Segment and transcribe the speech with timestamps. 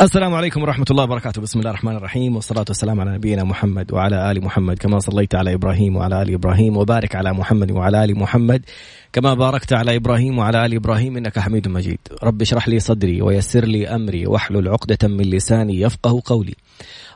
[0.00, 1.42] السلام عليكم ورحمة الله وبركاته.
[1.42, 4.78] بسم الله الرحمن الرحيم والصلاة والسلام على نبينا محمد وعلى آل محمد.
[4.78, 8.62] كما صليت على إبراهيم وعلى آل إبراهيم وبارك على محمد وعلى آل محمد.
[9.12, 11.98] كما باركت على إبراهيم وعلى آل إبراهيم إنك حميد مجيد.
[12.22, 16.54] رب اشرح لي صدري ويسر لي أمري واحلل عقدة من لساني يفقه قولي.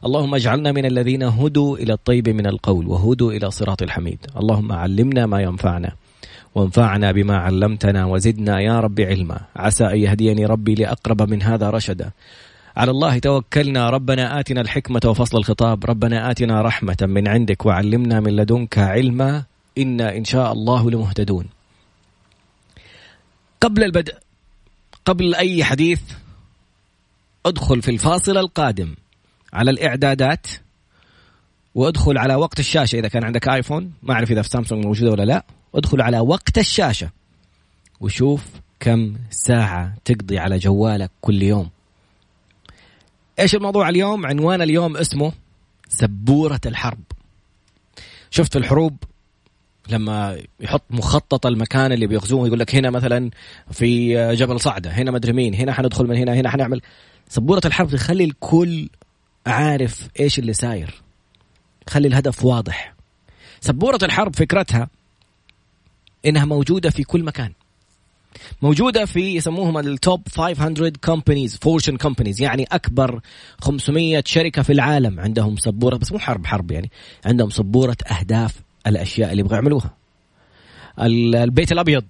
[0.07, 4.19] اللهم اجعلنا من الذين هدوا إلى الطيب من القول وهدوا إلى صراط الحميد.
[4.37, 5.93] اللهم علمنا ما ينفعنا
[6.55, 9.41] وانفعنا بما علمتنا وزدنا يا رب علما.
[9.57, 12.11] عسى أن يهديني ربي لأقرب من هذا رشدا.
[12.77, 13.91] على الله توكلنا.
[13.91, 15.85] ربنا آتنا الحكمة وفصل الخطاب.
[15.85, 19.45] ربنا آتنا رحمة من عندك وعلمنا من لدنك علما.
[19.79, 21.49] إنا إن شاء الله لمهتدون.
[23.61, 24.15] قبل البدء
[25.05, 26.01] قبل أي حديث
[27.47, 28.95] ادخل في الفاصل القادم
[29.53, 30.47] على الإعدادات
[31.75, 33.93] وادخل على وقت الشاشة إذا كان عندك آيفون.
[34.03, 35.45] ما أعرف إذا في سامسونج موجودة ولا لا.
[35.75, 37.11] ادخل على وقت الشاشة
[38.01, 38.45] وشوف
[38.81, 41.71] كم ساعة تقضي على جوالك كل يوم.
[43.39, 45.33] إيش الموضوع اليوم؟ عنوان اليوم اسمه
[45.89, 47.03] سبورة الحرب.
[48.31, 48.97] شفت في الحروب
[49.89, 53.31] لما يحط مخطط المكان اللي بيغزوه يقول لك هنا مثلا
[53.71, 56.81] في جبل صعدة هنا مدري مين هنا حندخل من هنا هنا حنعمل.
[57.29, 58.89] سبورة الحرب تخلي الكل
[59.47, 61.03] عارف إيش اللي ساير.
[61.89, 62.95] خلي الهدف واضح.
[63.61, 64.89] سبورة الحرب فكرتها
[66.27, 67.53] إنها موجودة في كل مكان.
[68.63, 73.21] موجودة في يسموهم ال top 500 companies Fortune companies يعني أكبر
[73.61, 76.91] 500 شركة في العالم عندهم سبورة بس مو حرب حرب يعني.
[77.25, 78.55] عندهم سبورة أهداف
[78.87, 79.95] الأشياء اللي يبغوا يعملوها.
[80.99, 82.05] البيت الأبيض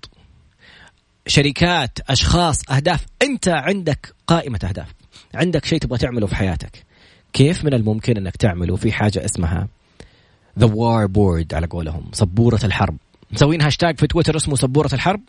[1.26, 3.06] شركات أشخاص أهداف.
[3.22, 4.94] أنت عندك قائمة أهداف.
[5.34, 6.84] عندك شيء تبغى تعمله في حياتك.
[7.32, 9.68] كيف من الممكن أنك تعمله؟ في حاجة اسمها
[10.58, 12.96] the war board على قولهم سبورة الحرب.
[13.32, 15.20] مسوين هاشتاج في تويتر اسمه سبورة الحرب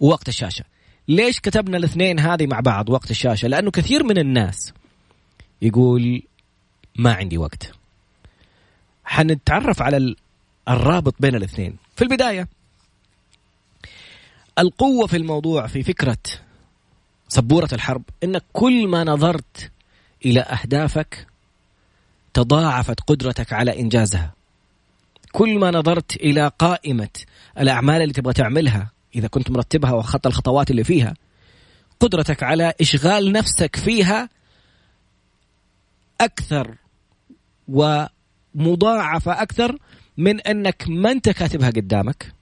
[0.00, 0.64] ووقت الشاشة.
[1.08, 4.72] ليش كتبنا الاثنين هذه مع بعض وقت الشاشة؟ لأنه كثير من الناس
[5.62, 6.22] يقول
[6.96, 7.72] ما عندي وقت.
[9.04, 10.14] حنتعرف على
[10.68, 11.76] الرابط بين الاثنين.
[11.96, 12.48] في البداية
[14.58, 16.18] القوة في الموضوع في فكرة
[17.28, 19.70] سبورة الحرب انك كل ما نظرت
[20.24, 21.26] إلى أهدافك
[22.34, 24.32] تضاعفت قدرتك على إنجازها.
[25.32, 27.08] كل ما نظرت إلى قائمة
[27.58, 31.14] الأعمال اللي تبغى تعملها إذا كنت مرتبها واخذت الخطوات اللي فيها
[32.00, 34.28] قدرتك على إشغال نفسك فيها
[36.20, 36.76] أكثر
[37.68, 39.78] ومضاعفة أكثر
[40.16, 42.32] من أنك ما أنت كاتبها قدامك.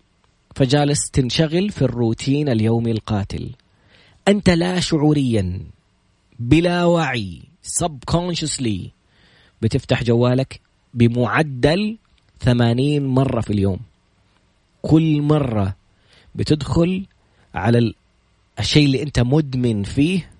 [0.54, 3.50] فجالس تنشغل في الروتين اليومي القاتل.
[4.28, 5.60] أنت لا شعوريا
[6.38, 7.42] بلا وعي
[7.82, 8.88] subconsciously
[9.62, 10.60] بتفتح جوالك
[10.94, 11.98] بمعدل
[12.40, 13.78] ثمانين مرة في اليوم.
[14.82, 15.74] كل مرة
[16.34, 17.06] بتدخل
[17.54, 17.94] على
[18.58, 20.30] الشيء اللي انت مدمن فيه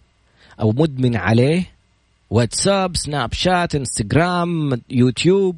[0.61, 1.71] أو مدمن عليه
[2.31, 5.57] واتساب سناب شات انستغرام يوتيوب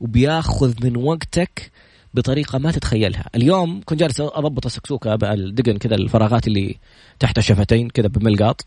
[0.00, 1.70] وبياخذ من وقتك
[2.14, 3.30] بطريقة ما تتخيلها.
[3.34, 6.76] اليوم كنت جالس أضبط السكسوكة الدقن كذا الفراغات اللي
[7.18, 8.64] تحت الشفتين كذا بملقاط.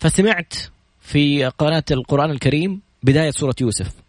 [0.00, 0.54] فسمعت
[1.00, 4.01] في قناة القرآن الكريم بداية سورة يوسف.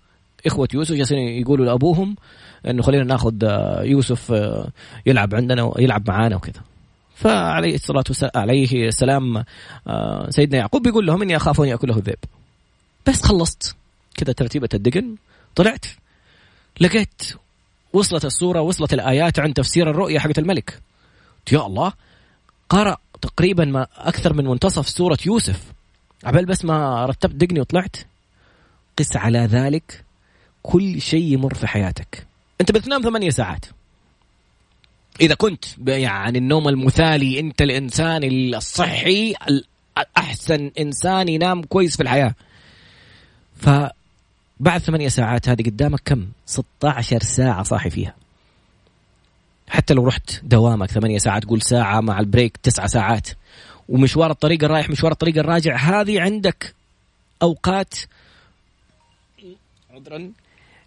[0.45, 2.15] إخوة يوسف جالسين يقولوا لأبوهم
[2.67, 3.33] إنه خلينا ناخذ
[3.81, 4.33] يوسف
[5.05, 6.61] يلعب عندنا ويلعب معانا وكذا.
[7.15, 9.43] فعليه الصلاة والسلام عليه السلام
[10.29, 12.19] سيدنا يعقوب بيقول لهم إني أخاف أن يأكله الذئب.
[13.07, 13.75] بس خلصت.
[14.15, 15.15] كذا ترتيبة الدقن.
[15.55, 15.85] طلعت.
[16.81, 17.21] لقيت
[17.93, 20.79] وصلت الصورة وصلت الآيات عن تفسير الرؤية حقت الملك.
[21.51, 21.93] يا الله
[22.69, 25.63] قرأ تقريبا ما أكثر من منتصف سورة يوسف.
[26.23, 27.95] عبال بس ما رتبت دقني وطلعت.
[28.99, 30.03] قس على ذلك.
[30.63, 32.27] كل شيء يمر في حياتك.
[32.61, 33.65] أنت بتنام ثمانية ساعات.
[35.21, 39.35] إذا كنت يعني النوم المثالي أنت الإنسان الصحي
[39.97, 42.35] الأحسن إنسان ينام كويس في الحياة.
[43.55, 43.69] ف
[44.59, 48.15] بعد ثمانية ساعات هذه قدامك كم؟ 16 ساعة صاحي فيها.
[49.67, 53.29] حتى لو رحت دوامك ثمانية ساعات قول ساعة مع البريك تسعة ساعات.
[53.89, 56.75] ومشوار الطريق الرايح مشوار الطريق الراجع هذه عندك
[57.41, 57.93] أوقات.
[59.93, 60.31] عذرا.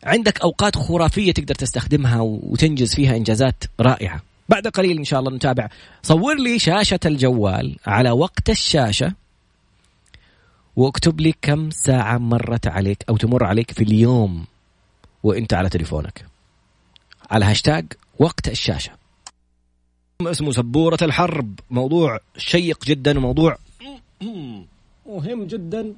[0.06, 4.22] عندك أوقات خرافية تقدر تستخدمها وتنجز فيها إنجازات رائعة.
[4.48, 5.68] بعد قليل إن شاء الله نتابع.
[6.02, 9.12] صور لي شاشة الجوال على وقت الشاشة
[10.76, 14.44] واكتب لي كم ساعة مرت عليك أو تمر عليك في اليوم
[15.22, 16.26] وأنت على تليفونك.
[17.30, 17.86] على هاشتاج
[18.18, 18.92] وقت الشاشة.
[20.20, 21.60] اسمه سبورة الحرب.
[21.70, 23.58] موضوع شيق جدا وموضوع
[25.06, 25.92] مهم جدا.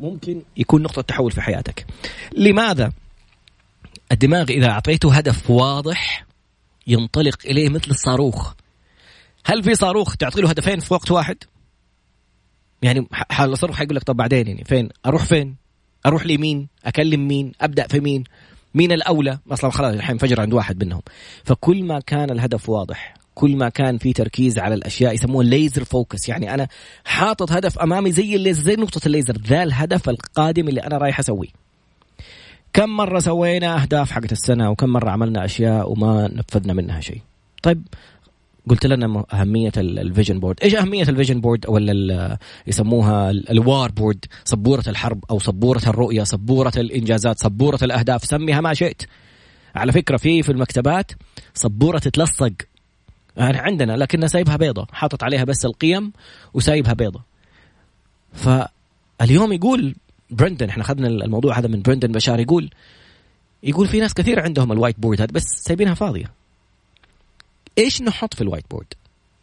[0.00, 1.86] ممكن يكون نقطة تحول في حياتك.
[2.32, 2.92] لماذا؟
[4.12, 6.26] الدماغ إذا أعطيته هدف واضح
[6.86, 8.52] ينطلق إليه مثل الصاروخ.
[9.46, 11.36] هل في صاروخ تعطي له هدفين في وقت واحد؟
[12.82, 15.56] يعني حال الصاروخ حيقول لك طب بعدين يعني فين؟ أروح فين؟
[16.06, 18.24] أروح لمين؟ أكلم مين؟ أبدأ في مين؟
[18.74, 21.02] مين الأولى؟ أصلا خلاص الحين انفجر عند واحد منهم.
[21.44, 26.28] فكل ما كان الهدف واضح كل ما كان في تركيز على الأشياء يسموه laser focus
[26.28, 26.68] يعني أنا
[27.04, 31.59] حاطط هدف أمامي زي الليزر زي نقطة الليزر ذا الهدف القادم اللي أنا رايح أسويه.
[32.72, 37.20] كم مرة سوينا أهداف حقت السنة وكم مرة عملنا أشياء وما نفذنا منها شيء.
[37.62, 37.82] طيب
[38.68, 43.90] قلت لنا أهمية ال vision board إيش أهمية ال vision board ولا يسموها ال war
[43.90, 48.24] board سبوره الحرب أو سبوره الرؤية سبوره الإنجازات سبوره الأهداف.
[48.24, 49.02] سميها ما شئت.
[49.74, 51.12] على فكرة في في المكتبات
[51.54, 52.52] سبوره تتلصق.
[53.36, 54.86] يعني عندنا لكنها سايبها بيضة.
[54.92, 56.12] حاطط عليها بس القيم
[56.54, 57.22] وسايبها بيضة.
[58.32, 59.94] فاليوم يقول
[60.30, 62.70] برندن إحنا اخذنا الموضوع هذا من برندن برشارد يقول
[63.62, 66.32] يقول في ناس كثير عندهم ال white board هذا بس سايبينها فاضية.
[67.78, 68.86] إيش نحط في ال white board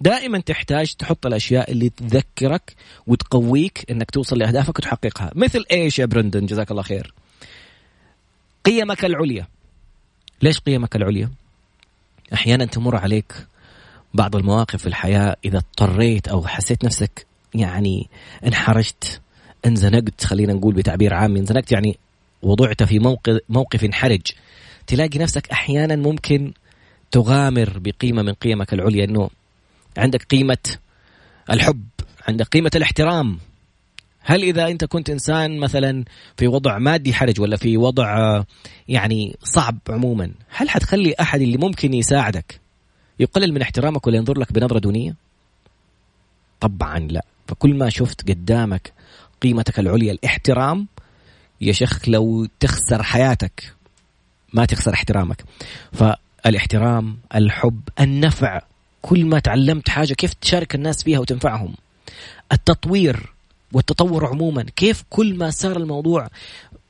[0.01, 2.75] دائما تحتاج تحط الأشياء اللي تذكرك
[3.07, 5.31] وتقويك إنك توصل لأهدافك وتحققها.
[5.35, 7.13] مثل إيش يا برندن جزاك الله خير.
[8.65, 9.47] قيمك العليا.
[10.41, 11.31] ليش قيمك العليا؟
[12.33, 13.47] أحيانا تمر عليك
[14.13, 18.09] بعض المواقف في الحياة إذا اضطريت أو حسيت نفسك يعني
[18.45, 19.21] انحرجت.
[19.67, 21.97] انزنقت خلينا نقول بتعبير عام انزنقت يعني
[22.41, 24.21] وضعت في موقف موقف حرج.
[24.87, 26.53] تلاقي نفسك أحيانا ممكن
[27.11, 29.29] تغامر بقيمة من قيمك العليا إنه
[29.97, 30.57] عندك قيمة
[31.49, 31.83] الحب
[32.27, 33.39] عندك قيمة الاحترام.
[34.19, 36.03] هل إذا أنت كنت إنسان مثلا
[36.37, 38.43] في وضع مادي حرج ولا في وضع
[38.87, 42.59] يعني صعب عموما هل حتخلي أحد اللي ممكن يساعدك
[43.19, 45.15] يقلل من احترامك ولا ينظر لك بنظرة دونية؟
[46.59, 47.25] طبعا لا.
[47.47, 48.93] فكل ما شفت قدامك
[49.41, 50.87] قيمتك العليا الاحترام.
[51.61, 53.73] يا شيخ لو تخسر حياتك
[54.53, 55.43] ما تخسر احترامك.
[55.93, 58.61] فالاحترام الحب النفع
[59.01, 61.75] كل ما تعلمت حاجة كيف تشارك الناس فيها وتنفعهم.
[62.51, 63.33] التطوير
[63.73, 66.27] والتطور عموما كيف كل ما صار الموضوع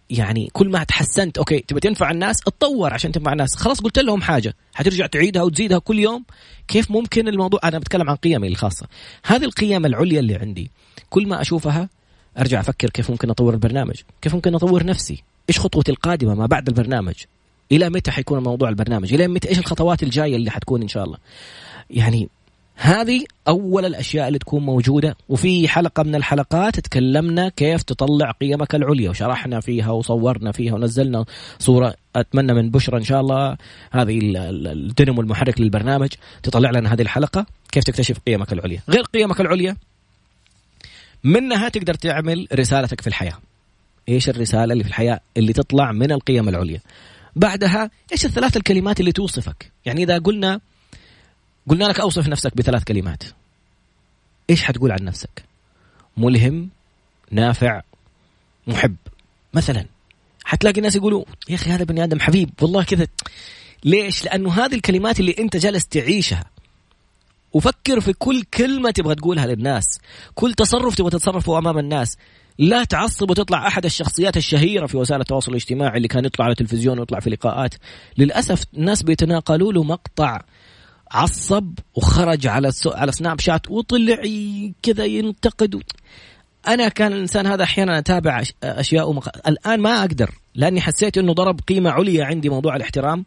[0.09, 3.55] يعني كل ما تحسنت أوكي تبي تنفع الناس؟ اتطور عشان تنفع الناس.
[3.55, 6.23] خلاص قلت لهم حاجة حترجع تعيدها وتزيدها كل يوم؟
[6.67, 8.87] كيف ممكن الموضوع؟ أنا بتكلم عن قيمي الخاصة.
[9.25, 10.71] هذه القيم العليا اللي عندي
[11.09, 11.89] كل ما أشوفها
[12.39, 13.95] أرجع أفكر كيف ممكن أطور البرنامج.
[14.21, 15.23] كيف ممكن أطور نفسي.
[15.49, 17.15] إيش خطوتي القادمة ما بعد البرنامج؟
[17.71, 21.17] إلى متى حيكون موضوع البرنامج؟ إلى متى؟ إيش الخطوات الجاية اللي حتكون إن شاء الله؟
[21.89, 22.29] يعني
[22.75, 25.17] هذه أول الأشياء اللي تكون موجودة.
[25.29, 29.09] وفي حلقة من الحلقات تكلمنا كيف تطلع قيمك العليا.
[29.09, 31.25] وشرحنا فيها وصورنا فيها ونزلنا
[31.59, 31.93] صورة.
[32.15, 33.57] أتمنى من بشرى إن شاء الله
[33.91, 36.09] هذه الدينمو المحرك للبرنامج
[36.43, 37.45] تطلع لنا هذه الحلقة.
[37.71, 39.77] كيف تكتشف قيمك العليا؟ غير قيمك العليا
[41.23, 43.39] منها تقدر تعمل رسالتك في الحياة.
[44.09, 46.81] إيش الرسالة اللي في الحياة اللي تطلع من القيم العليا؟
[47.35, 50.59] بعدها إيش الثلاث الكلمات اللي توصفك؟ يعني إذا قلنا
[51.67, 53.23] قلنا لك أوصف نفسك بثلاث كلمات.
[54.49, 55.43] إيش حتقول عن نفسك؟
[56.17, 56.69] ملهم
[57.31, 57.81] نافع
[58.67, 58.95] محب.
[59.53, 59.85] مثلا
[60.43, 63.07] حتلاقي الناس يقولوا يا أخي هذا بني آدم حبيب والله كذا.
[63.83, 66.43] ليش؟ لأنه هذه الكلمات اللي أنت جالس تعيشها.
[67.53, 69.85] وفكر في كل كلمة تبغى تقولها للناس
[70.35, 72.17] كل تصرف تبغى تتصرفه أمام الناس.
[72.59, 76.99] لا تعصب وتطلع أحد الشخصيات الشهيرة في وسائل التواصل الاجتماعي اللي كان يطلع على التلفزيون
[76.99, 77.75] ويطلع في لقاءات.
[78.17, 80.41] للأسف الناس بيتناقلوا له مقطع
[81.11, 84.21] عصب وخرج على على سناب شات وطلع
[84.83, 85.83] كذا ينتقد.
[86.67, 89.47] أنا كان الإنسان هذا أحيانا أتابع أشياء ومق...
[89.47, 93.25] الآن ما أقدر لأني حسيت إنه ضرب قيمة عليا عندي موضوع الاحترام.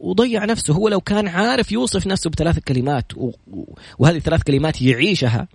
[0.00, 0.74] وضيع نفسه.
[0.74, 3.12] هو لو كان عارف يوصف نفسه بثلاث كلمات.
[3.98, 5.48] وهذه الثلاث كلمات يعيشها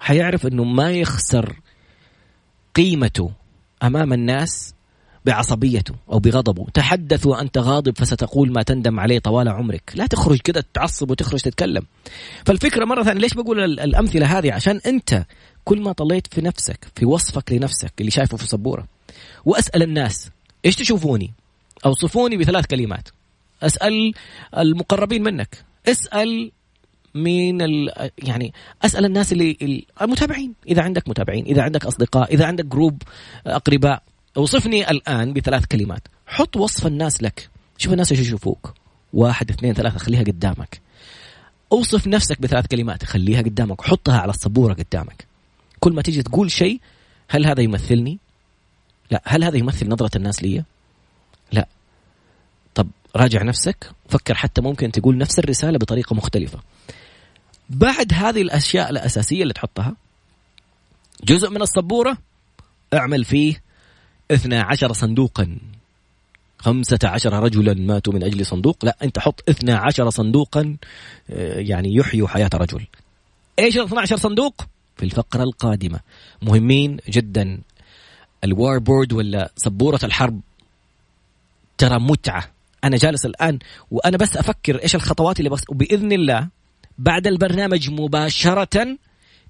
[0.00, 1.56] حيعرف إنه ما يخسر
[2.74, 3.30] قيمته
[3.82, 4.74] أمام الناس
[5.24, 6.66] بعصبيته أو بغضبه.
[6.74, 9.92] تحدث وأنت غاضب فستقول ما تندم عليه طوال عمرك.
[9.94, 11.82] لا تخرج كذا تعصب وتخرج تتكلم.
[12.46, 15.24] فالفكرة مرة ثانية ليش بقول الأمثلة هذه؟ عشان أنت
[15.64, 18.86] كل ما طليت في نفسك في وصفك لنفسك اللي شايفه في السبوره
[19.44, 20.30] وأسأل الناس
[20.64, 21.32] إيش تشوفوني؟
[21.86, 23.08] أوصفوني بثلاث كلمات.
[23.62, 24.12] أسأل
[24.58, 25.64] المقربين منك.
[25.88, 26.52] أسأل
[27.14, 27.60] مين
[28.18, 30.54] يعني أسأل الناس اللي المتابعين.
[30.68, 33.02] إذا عندك متابعين إذا عندك أصدقاء إذا عندك جروب
[33.46, 34.02] أقرباء
[34.36, 36.08] أوصفني الآن بثلاث كلمات.
[36.26, 37.50] حط وصف الناس لك.
[37.78, 38.74] شوف الناس إيش يشوفوك.
[39.12, 40.80] واحد اثنين ثلاثة خليها قدامك.
[41.72, 43.04] أوصف نفسك بثلاث كلمات.
[43.04, 43.82] خليها قدامك.
[43.82, 45.26] حطها على السبورة قدامك.
[45.80, 46.80] كل ما تيجي تقول شيء
[47.28, 48.18] هل هذا يمثلني؟
[49.10, 49.22] لا.
[49.24, 50.64] هل هذا يمثل نظرة الناس لي؟
[51.52, 51.68] لا.
[53.16, 56.58] راجع نفسك فكر حتى ممكن تقول نفس الرسالة بطريقة مختلفة.
[57.70, 59.96] بعد هذه الأشياء الأساسية اللي تحطها
[61.24, 62.18] جزء من السبورة
[62.94, 63.62] أعمل فيه
[64.30, 65.58] اثنا عشر صندوقا.
[66.58, 68.84] خمسة عشر رجلا ماتوا من أجل صندوق.
[68.84, 70.76] لا أنت حط اثنا عشر صندوقا
[71.30, 72.86] آه، يعني يحيوا حياة رجل.
[73.58, 74.62] إيش ال 12 صندوق؟
[74.96, 76.00] في الفقرة القادمة.
[76.42, 77.60] مهمين جدا.
[78.44, 80.40] الوار بورد ولا سبورة الحرب؟
[81.78, 82.57] ترى متعة.
[82.84, 83.58] أنا جالس الآن
[83.90, 86.48] وأنا بس أفكر إيش الخطوات اللي بس وبإذن الله
[86.98, 88.98] بعد البرنامج مباشرة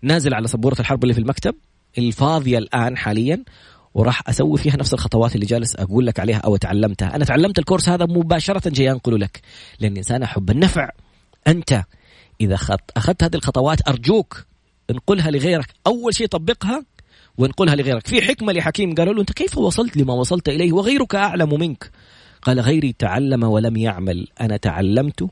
[0.03, 1.55] نازل على سبورة الحرب اللي في المكتب
[1.99, 3.45] الفاضية الآن حاليا
[3.95, 7.89] وراح أسوي فيها نفس الخطوات اللي جالس أقول لك عليها أو تعلمتها، أنا تعلمت الكورس
[7.89, 9.41] هذا مباشرة جاي أنقله لك،
[9.81, 10.91] لأن إنسان أحب النفع.
[11.47, 11.83] أنت
[12.41, 12.55] إذا
[12.97, 14.47] أخذت هذه الخطوات أرجوك
[14.91, 16.85] انقلها لغيرك، أول شيء طبقها
[17.39, 21.61] وانقلها لغيرك، في حكمة لحكيم قالوا له أنت كيف وصلت لما وصلت إليه وغيرك أعلم
[21.61, 21.91] منك؟
[22.43, 25.29] قال غيري تعلم ولم يعمل، أنا تعلمت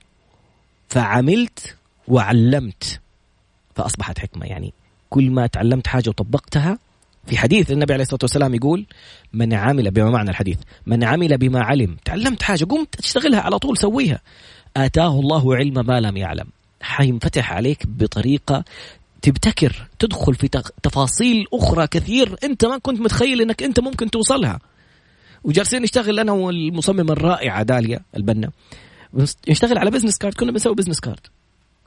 [0.89, 1.77] فعملت
[2.09, 3.01] وعلمت
[3.75, 4.47] فأصبحت حكمة.
[4.47, 4.73] يعني
[5.11, 6.79] كل ما تعلمت حاجة وطبقتها
[7.27, 8.87] في حديث النبي عليه الصلاة والسلام يقول
[9.33, 11.97] من عمل بما معنى الحديث من عمل بما علم.
[12.05, 14.21] تعلمت حاجة قمت تشتغلها على طول سويها.
[14.77, 16.47] آتاه الله علم ما لم يعلم.
[16.81, 18.65] حينفتح عليك بطريقة
[19.23, 20.49] تبتكر تدخل في
[20.83, 24.61] تفاصيل أخرى كثير أنت ما كنت متخيل إنك أنت ممكن توصلها.
[25.45, 28.51] وجالسين نشتغل أنا والمصممه الرائعه داليا البنا.
[29.49, 31.27] نشتغل على business card كنا بنسوي business card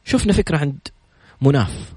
[0.06, 0.80] شفنا فكرة عند
[1.42, 1.94] مناف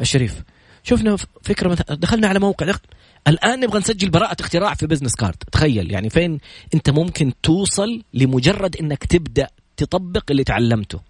[0.00, 0.42] الشريف.
[0.82, 2.80] شفنا فكرة دخلنا على موقع دخل.
[3.28, 6.38] الآن نبغى نسجل براءة اختراع في business card تخيل يعني فين
[6.74, 11.00] أنت ممكن توصل لمجرد إنك تبدأ تطبق اللي تعلمته.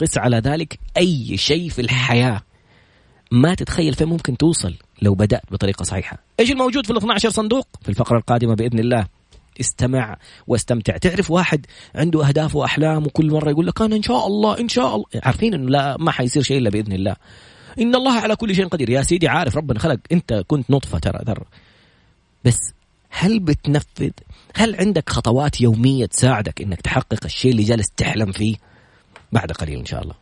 [0.00, 2.42] قس على ذلك أي شيء في الحياة.
[3.30, 4.74] ما تتخيل فين ممكن توصل.
[5.02, 6.18] لو بدأت بطريقة صحيحة.
[6.40, 9.06] إيش الموجود في ال 12 صندوق؟ في الفقرة القادمة بإذن الله.
[9.60, 10.16] استمع
[10.46, 10.96] واستمتع.
[10.96, 14.94] تعرف واحد عنده أهداف وأحلام وكل مرة يقول لك أنا إن شاء الله إن شاء
[14.94, 15.04] الله.
[15.22, 17.16] عارفين إنه لا ما حيصير شيء إلا بإذن الله.
[17.80, 18.90] إن الله على كل شيء قدير.
[18.90, 19.98] يا سيدي عارف ربنا خلق.
[20.12, 21.44] أنت كنت نطفة ترى ترى.
[22.44, 22.74] بس
[23.10, 24.10] هل بتنفذ؟
[24.54, 28.56] هل عندك خطوات يومية تساعدك إنك تحقق الشيء اللي جالس تحلم فيه؟
[29.32, 30.14] بعد قليل إن شاء الله.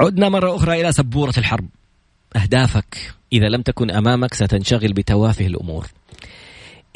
[0.00, 1.68] عدنا مرة أخرى إلى سبورة الحرب.
[2.36, 5.86] أهدافك إذا لم تكن أمامك ستنشغل بتوافه الأمور.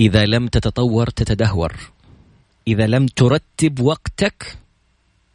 [0.00, 1.72] إذا لم تتطور تتدهور.
[2.68, 4.56] إذا لم ترتب وقتك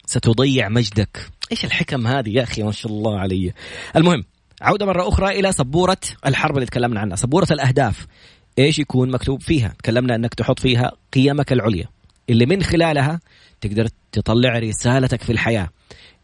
[0.05, 1.29] ستضيع مجدك.
[1.51, 3.53] إيش الحكم هذه يا أخي ما شاء الله علي.
[3.95, 4.23] المهم
[4.61, 7.15] عودة مرة أخرى إلى سبورة الحرب اللي تكلمنا عنها.
[7.15, 8.07] سبورة الأهداف.
[8.59, 11.85] إيش يكون مكتوب فيها؟ تكلمنا أنك تحط فيها قيمك العليا.
[12.29, 13.19] اللي من خلالها
[13.61, 15.69] تقدر تطلع رسالتك في الحياة.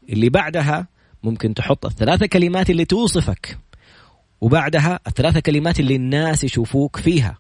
[0.10, 0.95] اللي بعدها
[1.26, 3.58] ممكن تحط الثلاثه كلمات اللي توصفك
[4.42, 7.38] وبعدها الثلاثه كلمات اللي الناس يشوفوك فيها.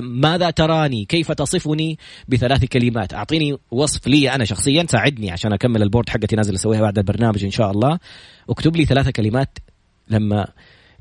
[0.00, 6.08] ماذا تراني؟ كيف تصفني بثلاث كلمات؟ أعطيني وصف لي أنا شخصيا ساعدني عشان أكمل البورد
[6.08, 7.98] حقتي نازل أسويها بعد البرنامج إن شاء الله.
[8.50, 9.58] اكتب لي ثلاث كلمات
[10.08, 10.46] لما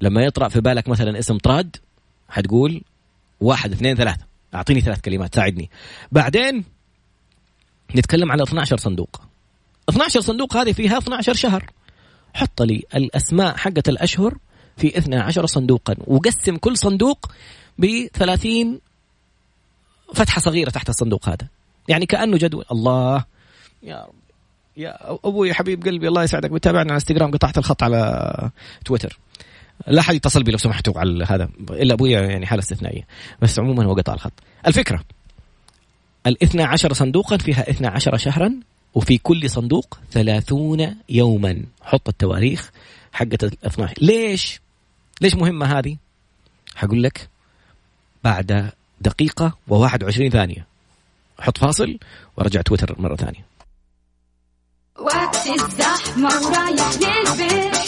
[0.01, 1.75] لما يطرأ في بالك مثلا اسم طراد
[2.29, 2.82] حتقول
[3.39, 4.25] واحد اثنين ثلاثة.
[4.55, 5.70] أعطيني ثلاث كلمات ساعدني.
[6.12, 6.63] بعدين
[7.96, 9.22] نتكلم على 12 صندوق.
[9.89, 11.72] 12 صندوق هذه فيها 12 شهر.
[12.36, 14.38] حط لي الأسماء حقة الأشهر
[14.77, 17.32] في 12 صندوقا وقسم كل صندوق
[17.77, 18.80] ب 30
[20.13, 21.48] فتحة صغيرة تحت الصندوق هذا.
[21.88, 22.65] يعني كأنه جدول.
[22.72, 23.25] الله
[23.84, 24.13] يا رب.
[24.77, 26.51] يا أبوي حبيب قلبي الله يسعدك.
[26.51, 28.51] بتابعنا على انستغرام قطعت الخط على
[28.86, 29.20] تويتر
[29.88, 33.08] لا حد يتصل بي لو سمحتوا على هذا إلا ابويا يعني حالة استثنائية.
[33.42, 34.34] بس عموما هو قطع الخط.
[34.68, 35.04] الفكرة
[36.27, 38.60] الاثنى عشر صندوقا فيها اثنى عشر شهرا
[38.95, 41.63] وفي كل صندوق ثلاثون يوما.
[41.81, 42.71] حط التواريخ
[43.13, 44.61] حقت ال 12 ليش؟
[45.21, 45.97] ليش مهمة هذه؟
[46.75, 47.29] حقول لك
[48.23, 48.71] بعد
[49.01, 50.67] دقيقة و21 ثانية.
[51.39, 51.99] حط فاصل
[52.37, 53.45] وارجع تويتر مرة ثانية.
[54.99, 57.85] وقت الزحمة ورايح للبيت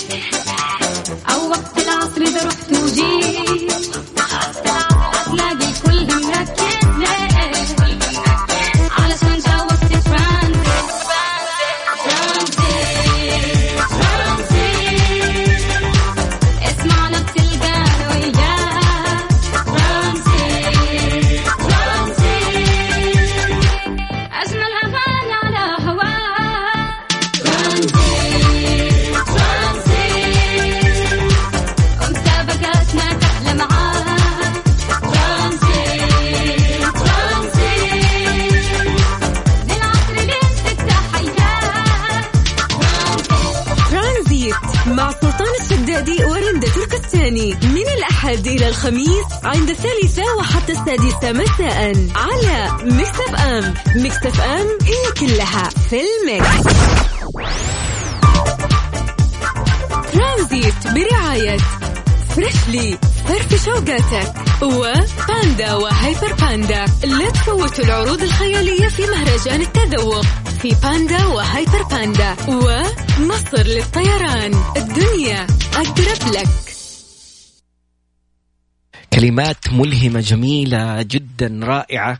[48.37, 55.69] الأحد إلى الخميس عند الثالثة وحتى السادسة مساء على Mix FM Mix FM هي كلها
[55.89, 56.73] في ال mix.
[60.13, 61.57] ترانزيت برعاية
[62.35, 66.85] Freshly فرفش أوقاتك وباندا وهايبر باندا.
[67.03, 70.25] لا تفوتوا العروض الخيالية في مهرجان التذوق
[70.61, 74.53] في باندا وهايبر باندا ومصر للطيران.
[74.77, 76.66] الدنيا أقرب لك.
[79.19, 82.19] كلمات ملهمة جميلة جدا رائعة.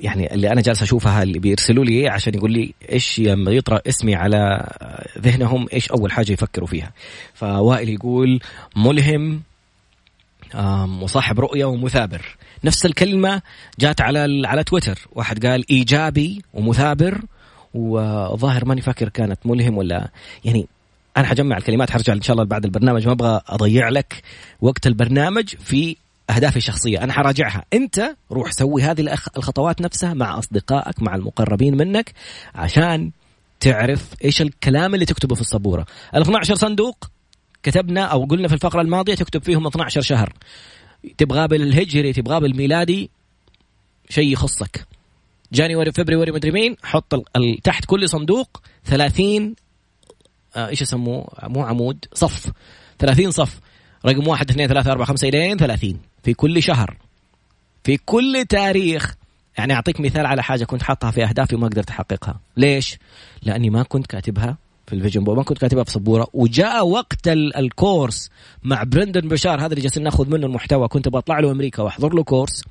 [0.00, 4.14] يعني اللي أنا جالس أشوفها اللي بيرسلوا لي عشان يقول لي إيش لما يطرا اسمي
[4.14, 4.68] على
[5.18, 6.92] ذهنهم إيش أول حاجة يفكروا فيها.
[7.34, 8.40] فوائل يقول
[8.76, 9.42] ملهم
[11.02, 12.36] وصاحب رؤية ومثابر.
[12.64, 13.42] نفس الكلمة
[13.78, 14.98] جات على على تويتر.
[15.12, 17.20] واحد قال إيجابي ومثابر
[17.74, 20.10] وظاهر ماني فاكر كانت ملهم ولا.
[20.44, 20.66] يعني
[21.16, 24.22] أنا حجمع الكلمات حرجع إن شاء الله بعد البرنامج ما أبغى أضيع لك
[24.60, 25.96] وقت البرنامج في
[26.30, 27.64] أهدافي الشخصية أنا حراجعها.
[27.72, 32.12] أنت روح سوي هذه الخطوات نفسها مع أصدقائك مع المقربين منك
[32.54, 33.10] عشان
[33.60, 37.10] تعرف إيش الكلام اللي تكتبه في السبوره ال 12 صندوق
[37.62, 40.32] كتبنا أو قلنا في الفقرة الماضية تكتب فيهم 12 شهر.
[41.18, 43.10] تبغاه بالهجري تبغاه بالميلادي
[44.08, 44.86] شيء يخصك.
[45.52, 47.24] January فبراير مدري مين حط
[47.64, 49.65] تحت كل صندوق 30 آه
[50.56, 52.52] إيش يسموه؟ مو عمود صف.
[52.98, 53.60] 30 صف.
[54.06, 55.98] رقم واحد اثنين ثلاثة أربعة خمسة إلين ثلاثين.
[56.22, 56.96] في كل شهر.
[57.84, 59.14] في كل تاريخ.
[59.58, 62.40] يعني أعطيك مثال على حاجة كنت حاطها في أهدافي وما قدرت أحققها.
[62.56, 62.98] ليش؟
[63.42, 66.28] لأني ما كنت كاتبها في ال vision board ما كنت كاتبها في سبورة.
[66.32, 68.30] وجاء وقت ال course
[68.62, 70.88] مع Brendon Burchard هذا اللي جالسين ناخذ منه المحتوى.
[70.88, 72.64] كنت بطلع له أمريكا وأحضر له course.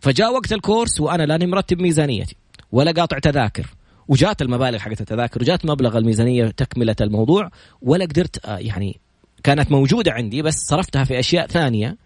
[0.00, 2.36] فجاء وقت ال course وأنا لاني مرتب ميزانيتي.
[2.72, 3.66] ولا قاطع تذاكر
[4.08, 7.50] وجات المبالغ حقت التذاكر وجات مبلغ الميزانية تكملة الموضوع
[7.82, 9.00] ولا قدرت آه، يعني
[9.42, 11.96] كانت موجودة عندي بس صرفتها في أشياء ثانية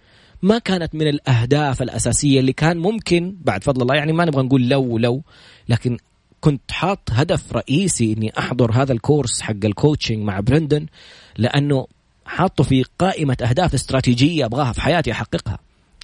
[0.42, 4.68] ما كانت من الأهداف الأساسية اللي كان ممكن بعد فضل الله يعني ما نبغى نقول
[4.68, 5.22] لو لو
[5.68, 5.98] لكن
[6.40, 10.86] كنت حاط هدف رئيسي إني أحضر هذا ال course حق ال coaching مع Brendon
[11.36, 11.86] لأنه
[12.24, 15.58] حاطه في قائمة أهداف استراتيجية أبغاها في حياتي أحققها.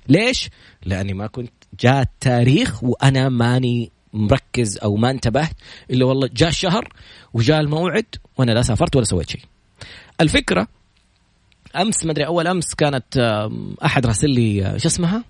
[0.09, 0.51] ليش؟
[0.87, 5.57] لأني ما كنت جاء التاريخ وأنا ماني مركز أو ما انتبهت
[5.91, 6.93] إلا والله جاء الشهر
[7.35, 8.07] وجاء الموعد
[8.39, 9.41] وأنا لا سافرت ولا سويت شيء.
[10.21, 10.69] الفكرة
[11.77, 13.19] أمس ما أدري أول أمس كانت
[13.85, 15.25] أحد راسل لي آه، شو اسمها؟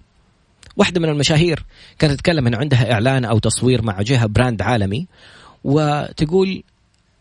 [0.77, 1.65] واحدة من المشاهير
[1.99, 5.07] كانت تتكلم إنه عندها إعلان أو تصوير مع جهة brand عالمي
[5.65, 6.63] وتقول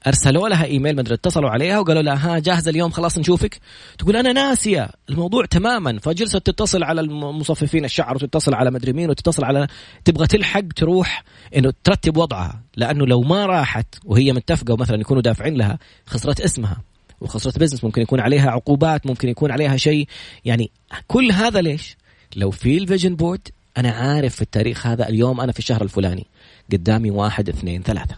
[0.07, 3.59] أرسلوا لها إيميل مدري اتصلوا عليها وقالوا لها ها جاهزة اليوم خلاص نشوفك.
[3.97, 5.99] تقول أنا ناسية الموضوع تماما.
[5.99, 9.67] فجلست تتصل على المصففين الشعر وتتصل على مدري مين وتتصل على
[10.05, 11.23] تبغى تلحق تروح
[11.55, 16.77] إنه ترتب وضعها لأنه لو ما راحت وهي متفقة ومثلا يكونوا دافعين لها خسرت اسمها
[17.21, 20.07] وخسرت business ممكن يكون عليها عقوبات ممكن يكون عليها شيء.
[20.45, 20.71] يعني
[21.07, 21.97] كل هذا ليش؟
[22.35, 26.25] لو في ال vision board أنا عارف في التاريخ هذا اليوم أنا في الشهر الفلاني
[26.71, 28.15] قدامي واحد اثنين ثلاثة.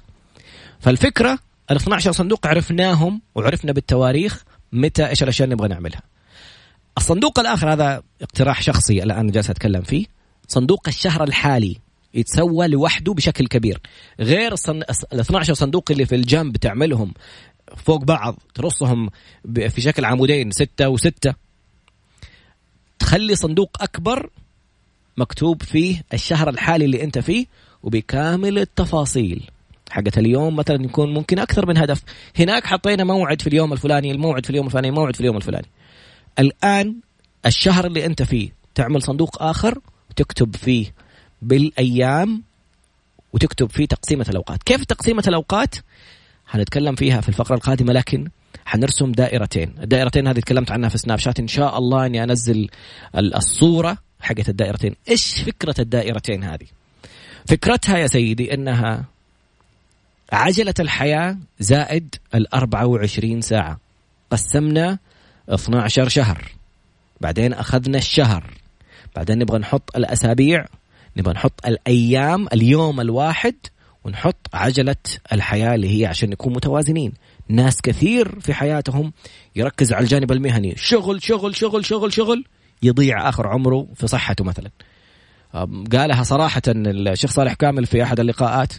[0.79, 1.39] فالفكرة
[1.71, 6.01] ال 12 صندوق عرفناهم وعرفنا بالتواريخ متى إيش الأشياء اللي نبغى نعملها.
[6.97, 10.05] الصندوق الآخر هذا اقتراح شخصي الآن جالس أتكلم فيه.
[10.47, 11.77] صندوق الشهر الحالي
[12.13, 13.81] يتسوى لوحده بشكل كبير.
[14.19, 14.53] غير
[15.13, 17.13] ال 12 صندوق اللي في الجنب تعملهم
[17.77, 19.09] فوق بعض ترصهم
[19.55, 21.33] في شكل عمودين ستة وستة.
[22.99, 24.29] تخلي صندوق أكبر
[25.17, 27.45] مكتوب فيه الشهر الحالي اللي أنت فيه
[27.83, 29.49] وبكامل التفاصيل.
[29.93, 32.03] حقت اليوم مثلا يكون ممكن أكثر من هدف.
[32.39, 35.67] هناك حطينا موعد في اليوم الفلاني الموعد في اليوم الفلاني موعد في اليوم الفلاني.
[36.39, 36.95] الآن
[37.45, 39.79] الشهر اللي أنت فيه تعمل صندوق آخر
[40.09, 40.93] وتكتب فيه
[41.41, 42.43] بالأيام
[43.33, 44.63] وتكتب فيه تقسيمة الأوقات.
[44.63, 45.75] كيف تقسيمة الأوقات؟
[46.47, 48.27] حنتكلم فيها في الفقرة القادمة لكن
[48.65, 49.75] حنرسم دائرتين.
[49.81, 52.69] الدائرتين هذه تكلمت عنها في سناب شات إن شاء الله إني أنزل
[53.15, 54.95] الصورة حقت الدائرتين.
[55.09, 56.65] إيش فكرة الدائرتين هذه؟
[57.47, 59.12] فكرتها يا سيدي إنها
[60.31, 63.79] عجلة الحياة زائد ال 24 ساعة.
[64.31, 64.97] قسمنا
[65.49, 66.51] 12 شهر.
[67.21, 68.53] بعدين أخذنا الشهر.
[69.15, 70.65] بعدين نبغى نحط الأسابيع.
[71.17, 73.55] نبغى نحط الأيام اليوم الواحد
[74.03, 74.95] ونحط عجلة
[75.33, 77.13] الحياة اللي هي عشان نكون متوازنين.
[77.49, 79.13] ناس كثير في حياتهم
[79.55, 80.73] يركز على الجانب المهني.
[80.77, 82.45] شغل شغل شغل شغل شغل.
[82.83, 84.69] يضيع آخر عمره في صحته مثلا.
[85.91, 88.73] قالها صراحة الشيخ صالح كامل في أحد اللقاءات.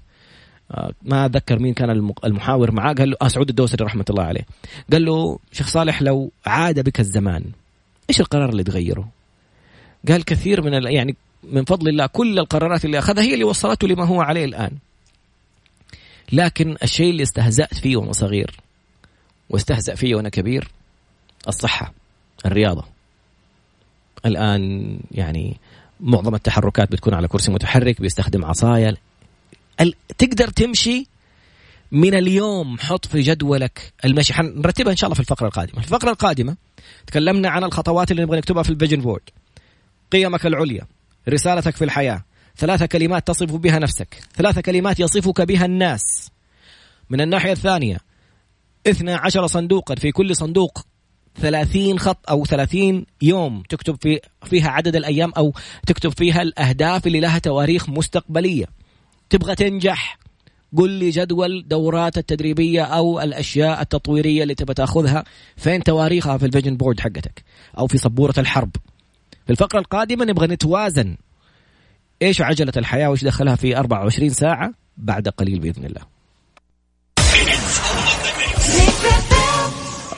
[1.03, 1.91] ما أتذكر مين كان
[2.25, 4.47] المحاور معاه قال له آه سعود الدوسري رحمة الله عليه.
[4.93, 7.45] قال له شيخ صالح لو عاد بك الزمان
[8.11, 9.09] إيش القرار اللي تغيره؟
[10.09, 14.05] قال كثير من يعني من فضل الله كل القرارات اللي أخذها هي اللي وصلته لما
[14.05, 14.71] هو عليه الآن.
[16.33, 18.51] لكن الشيء اللي استهزأت فيه وأنا صغير
[19.51, 20.69] واستهزأ فيه وأنا كبير
[21.49, 21.93] الصحة
[22.47, 22.85] الرياضة.
[24.27, 25.57] الآن يعني
[26.01, 28.97] معظم التحركات بتكون على كرسي متحرك بيستخدم عصاية
[30.19, 31.07] تقدر تمشي
[31.93, 34.35] من اليوم حط في جدولك المشي.
[34.35, 36.57] حنرتبها إن شاء الله في الفقرة القادمة، في الفقرة القادمة
[37.07, 39.23] تكلمنا عن الخطوات اللي نبغى نكتبها في ال vision board.
[40.13, 40.87] قيمك العليا،
[41.29, 42.25] رسالتك في الحياة،
[42.57, 46.31] ثلاثة كلمات تصف بها نفسك ثلاثة كلمات يصفك بها الناس.
[47.11, 47.99] من الناحية الثانية
[48.87, 50.87] اثنى عشر صندوقا في كل صندوق
[51.41, 55.55] ثلاثين خط أو ثلاثين يوم تكتب في فيها عدد الأيام أو
[55.87, 58.67] تكتب فيها الأهداف اللي لها تواريخ مستقبلية.
[59.31, 60.19] تبغى تنجح
[60.77, 65.25] قل لي جدول دورات التدريبية أو الأشياء التطويرية اللي تبغى تأخذها.
[65.57, 67.45] فين تواريخها في ال vision board حقتك؟
[67.79, 68.71] أو في سبورة الحرب.
[69.47, 71.17] في الفقرة القادمة نبغى نتوازن.
[72.23, 76.01] إيش عجلة الحياة؟ وإيش دخلها في 24 ساعة؟ بعد قليل بإذن الله.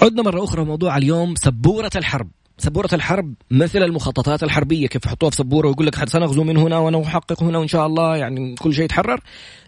[0.02, 2.30] عدنا مرة أخرى موضوع اليوم سبورة الحرب.
[2.58, 4.86] سبورة الحرب مثل المخططات الحربية.
[4.86, 8.54] كيف يحطوها في سبورة ويقول لك سنغزو من هنا ونحقق هنا وإن شاء الله يعني
[8.54, 9.20] كل شيء يتحرر.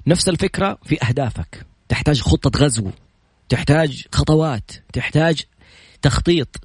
[0.06, 1.66] نفس الفكرة في أهدافك.
[1.88, 2.90] تحتاج خطة غزو
[3.48, 5.42] تحتاج خطوات تحتاج
[6.02, 6.56] تخطيط.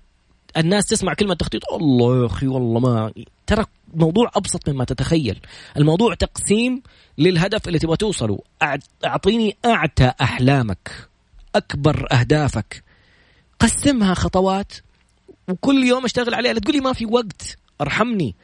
[0.58, 3.14] الناس تسمع كلمة تخطيط الله يا أخي والله ما
[3.48, 5.40] ترى موضوع أبسط مما تتخيل.
[5.78, 6.82] الموضوع تقسيم
[7.18, 8.40] للهدف اللي تبغى توصله.
[9.06, 11.08] أعطيني أعتى أحلامك
[11.56, 12.84] أكبر أهدافك.
[13.60, 14.74] قسمها خطوات
[15.50, 16.54] وكل يوم أشتغل عليها.
[16.54, 17.58] لا تقولي ما في وقت.
[17.82, 18.36] أرحمني.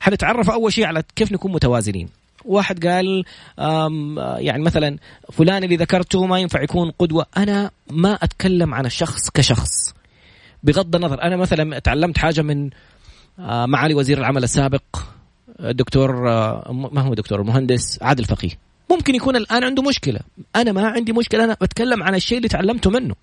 [0.00, 2.08] حنتعرف أول شيء على كيف نكون متوازنين.
[2.44, 3.24] واحد قال
[4.38, 4.98] يعني مثلا
[5.32, 7.26] فلان اللي ذكرته ما ينفع يكون قدوة.
[7.36, 9.94] أنا ما أتكلم عن الشخص كشخص.
[10.62, 12.70] بغض النظر أنا مثلا تعلمت حاجة من
[13.38, 14.82] آه، معالي وزير العمل السابق
[15.60, 18.50] الدكتور آه، ما هو دكتور؟ المهندس عادل فقيه.
[18.90, 20.20] ممكن يكون الآن عنده مشكلة.
[20.56, 23.14] أنا ما عندي مشكلة أنا بتكلم عن الشيء اللي تعلمته منه.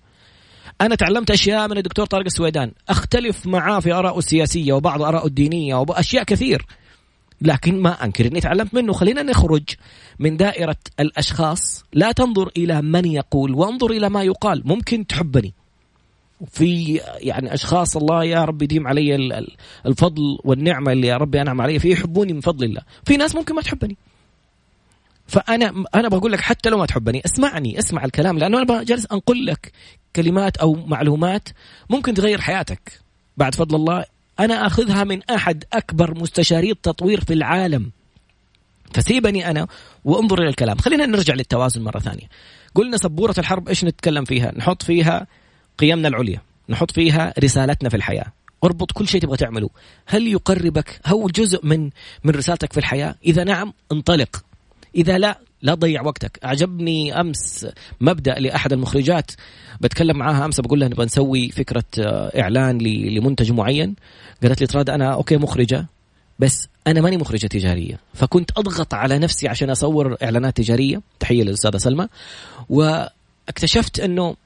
[0.82, 2.72] أنا تعلمت أشياء من الدكتور طارق السويدان.
[2.88, 6.66] أختلف معاه في ارائه السياسية وبعض ارائه الدينية وأشياء كثير.
[7.40, 8.92] لكن ما أنكر إني تعلمت منه.
[8.92, 9.62] خلينا نخرج
[10.18, 11.84] من دائرة الأشخاص.
[11.92, 14.62] لا تنظر إلى من يقول وانظر إلى ما يقال.
[14.64, 15.54] ممكن تحبني.
[16.50, 19.46] في يعني أشخاص الله يا رب يديم علي
[19.86, 21.78] الفضل والنعمة اللي يا ربي أنعم علي.
[21.78, 22.82] فيه يحبوني من فضل الله.
[23.04, 23.96] في ناس ممكن ما تحبني.
[25.32, 29.46] فأنا أنا بقول لك حتى لو ما تحبني اسمعني اسمع الكلام لأنه أنا جالس أنقل
[29.46, 29.72] لك
[30.16, 31.48] كلمات أو معلومات
[31.90, 33.00] ممكن تغير حياتك.
[33.36, 34.04] بعد فضل الله
[34.40, 37.90] أنا أخذها من أحد أكبر مستشاري التطوير في العالم.
[38.94, 39.66] فسيبني أنا
[40.04, 40.78] وانظر إلى الكلام.
[40.78, 42.26] خلينا نرجع للتوازن مرة ثانية.
[42.74, 45.26] قلنا سبورة الحرب إيش نتكلم فيها؟ نحط فيها
[45.78, 46.40] قيمنا العليا.
[46.68, 48.32] نحط فيها رسالتنا في الحياة.
[48.64, 49.70] اربط كل شيء تبغى تعمله.
[50.06, 51.90] هل يقربك؟ هو جزء من
[52.24, 54.44] من رسالتك في الحياة؟ إذا نعم انطلق.
[54.94, 56.38] إذا لا لا تضيع وقتك.
[56.44, 57.66] أعجبني أمس
[58.00, 59.30] مبدأ لأحد المخرجات
[59.80, 63.94] بتكلم معاها أمس بقول لها نبغى نسوي فكرة آه، إعلان لمنتج معين.
[64.42, 65.86] قالت لي ترى أنا okay مخرجة
[66.38, 67.98] بس أنا ماني مخرجة تجارية.
[68.14, 71.02] فكنت أضغط على نفسي عشان أصور إعلانات تجارية.
[71.20, 72.06] تحية للأستاذة سلمى.
[72.68, 74.36] واكتشفت أنه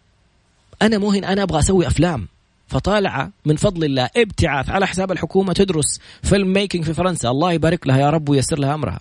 [0.83, 2.29] أنا مو هنا أنا أبغى أسوي أفلام.
[2.69, 7.29] فطالعة من فضل الله ابتعاث على حساب الحكومة تدرس film making في فرنسا.
[7.29, 9.01] الله يبارك لها يا رب ويسر لها أمرها.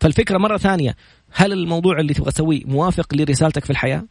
[0.00, 0.96] فالفكرة مرة ثانية
[1.32, 4.04] هل الموضوع اللي تبغى تسويه موافق لرسالتك في الحياة؟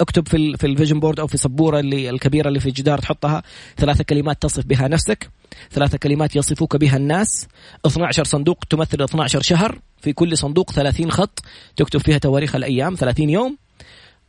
[0.00, 3.42] اكتب في في ال vision board أو في السبورة اللي الكبيرة اللي في الجدار تحطها.
[3.76, 5.30] ثلاثة كلمات تصف بها نفسك.
[5.70, 7.48] ثلاثة كلمات يصفوك بها الناس.
[7.86, 9.78] 12 صندوق تمثل 12 شهر.
[10.00, 11.42] في كل صندوق 30 خط.
[11.76, 13.56] تكتب فيها تواريخ الأيام 30 يوم.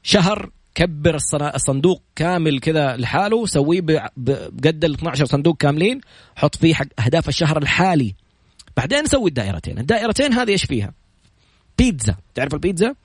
[0.04, 1.16] شهر كبر
[1.56, 3.46] الصندوق كامل كذا لحاله.
[3.46, 6.02] سويه بقد ال 12 صندوق كاملين.
[6.36, 8.16] حط فيه حق أهداف الشهر الحالي.
[8.78, 9.80] بعدين سوي الدائرتين.
[9.80, 10.94] الدائرتين هذه إيش فيها؟
[11.78, 12.16] بيتزا.
[12.36, 12.96] تعرف البيتزا؟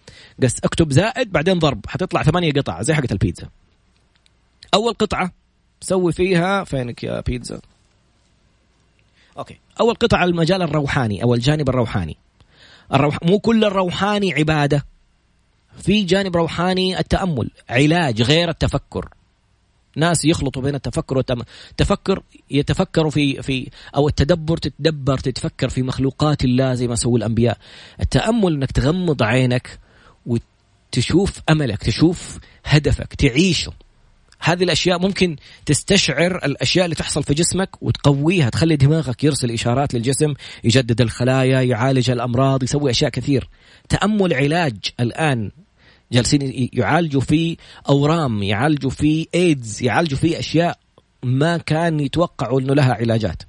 [0.42, 1.86] قس اكتب زائد بعدين ضرب.
[1.86, 3.48] حتطلع ثمانية قطع زي حقت البيتزا.
[4.74, 5.32] أول قطعة
[5.80, 7.60] سوي فيها فينك يا بيتزا؟
[9.38, 9.58] okay.
[9.80, 12.16] أول قطعة المجال الروحاني أو الجانب الروحاني.
[12.92, 14.86] الروح مو كل الروحاني عبادة.
[15.78, 19.08] في جانب روحاني التأمل علاج غير التفكر.
[19.96, 21.40] ناس يخلطوا بين التفكر والتم...
[21.70, 27.58] التفكر يتفكروا في في أو التدبر تتدبر تتفكر في مخلوقات الله زي ما سووا الأنبياء.
[28.00, 29.78] التأمل إنك تغمض عينك
[30.26, 33.72] وتشوف أملك تشوف هدفك تعيشه.
[34.42, 40.34] هذه الأشياء ممكن تستشعر الأشياء اللي تحصل في جسمك وتقويها تخلي دماغك يرسل إشارات للجسم
[40.64, 43.48] يجدد الخلايا يعالج الأمراض يسوي أشياء كثير.
[43.88, 45.50] تأمل علاج الآن
[46.12, 47.56] جالسين يعالجوا فيه
[47.88, 50.78] أورام يعالجوا فيه ايدز يعالجوا فيه أشياء
[51.22, 53.42] ما كان يتوقعوا إنه لها علاجات.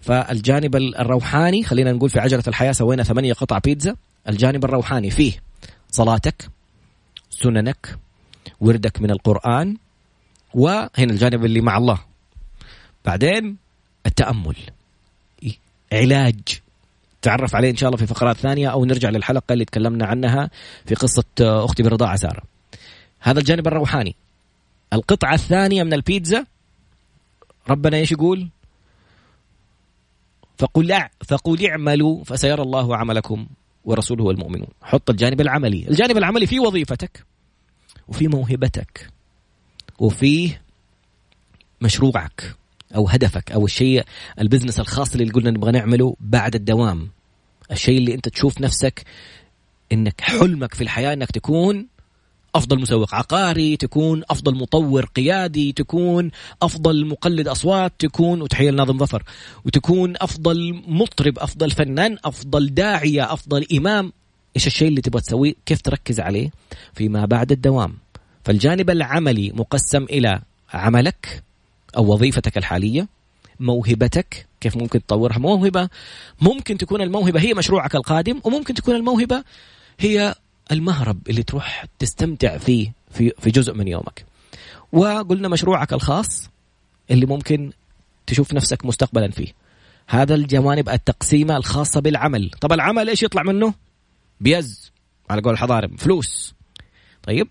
[0.00, 3.96] فالجانب الروحاني خلينا نقول في عجلة الحياة سوينا ثمانية قطع بيتزا.
[4.28, 5.32] الجانب الروحاني فيه
[5.90, 6.48] صلاتك
[7.30, 7.98] سننك
[8.60, 9.76] وردك من القرآن
[10.54, 11.98] وهنا الجانب اللي مع الله.
[13.04, 13.56] بعدين
[14.06, 14.56] التأمل
[15.92, 16.40] علاج.
[17.26, 20.50] نتعرف عليه إن شاء الله في فقرات ثانية أو نرجع للحلقة اللي تكلمنا عنها
[20.84, 22.42] في قصة أختي بالرضاعه سارة.
[23.20, 24.14] هذا الجانب الروحاني.
[24.92, 26.46] القطعة الثانية من البيتزا
[27.68, 28.48] ربنا إيش يقول؟
[30.58, 33.46] فقل فقل اعملوا فسيرى الله عملكم
[33.84, 37.24] ورسوله والمؤمنون حط الجانب العملي الجانب العملي في وظيفتك
[38.08, 39.10] وفي موهبتك
[39.98, 40.56] وفي
[41.80, 42.54] مشروعك
[42.94, 44.04] أو هدفك أو الشيء
[44.40, 47.08] البزنس الخاص اللي قلنا نبغى نعمله بعد الدوام
[47.72, 49.04] الشيء اللي انت تشوف نفسك
[49.92, 51.86] انك حلمك في الحياة انك تكون
[52.56, 56.30] أفضل مسوق عقاري تكون أفضل مطور قيادي تكون
[56.62, 59.22] أفضل مقلد أصوات تكون وتحية لناظم ظفر
[59.64, 64.12] وتكون أفضل مطرب أفضل فنان أفضل داعية أفضل إمام.
[64.56, 66.50] إيش الشيء اللي تبغى تسويه؟ كيف تركز عليه؟
[66.94, 67.98] فيما بعد الدوام.
[68.44, 70.40] فالجانب العملي مقسم إلى
[70.72, 71.42] عملك
[71.96, 73.08] أو وظيفتك الحالية
[73.60, 75.88] موهبتك كيف ممكن تطورها؟ موهبة
[76.40, 79.44] ممكن تكون الموهبة هي مشروعك القادم وممكن تكون الموهبة
[79.98, 80.34] هي
[80.72, 84.24] المهرب اللي تروح تستمتع فيه في في جزء من يومك.
[84.92, 86.50] وقلنا مشروعك الخاص
[87.10, 87.72] اللي ممكن
[88.26, 89.52] تشوف نفسك مستقبلا فيه.
[90.06, 92.50] هذا الجوانب التقسيمة الخاصة بالعمل.
[92.60, 93.74] طب العمل إيش يطلع منه؟
[94.40, 94.92] بيز
[95.30, 96.54] على قول الحضارم فلوس.
[97.22, 97.48] طيب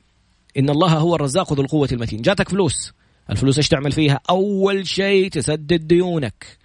[0.57, 2.21] إن الله هو الرزاق ذو القوة المتين.
[2.21, 2.93] جاتك فلوس.
[3.29, 6.57] الفلوس إيش تعمل فيها؟ أول شيء تسدد ديونك.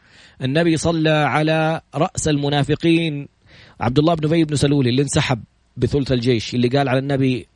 [0.43, 3.29] النبي صلى على رأس المنافقين.
[3.81, 5.43] عبد الله بن أبي بن سلول اللي انسحب
[5.77, 7.47] بثلث الجيش اللي قال على النبي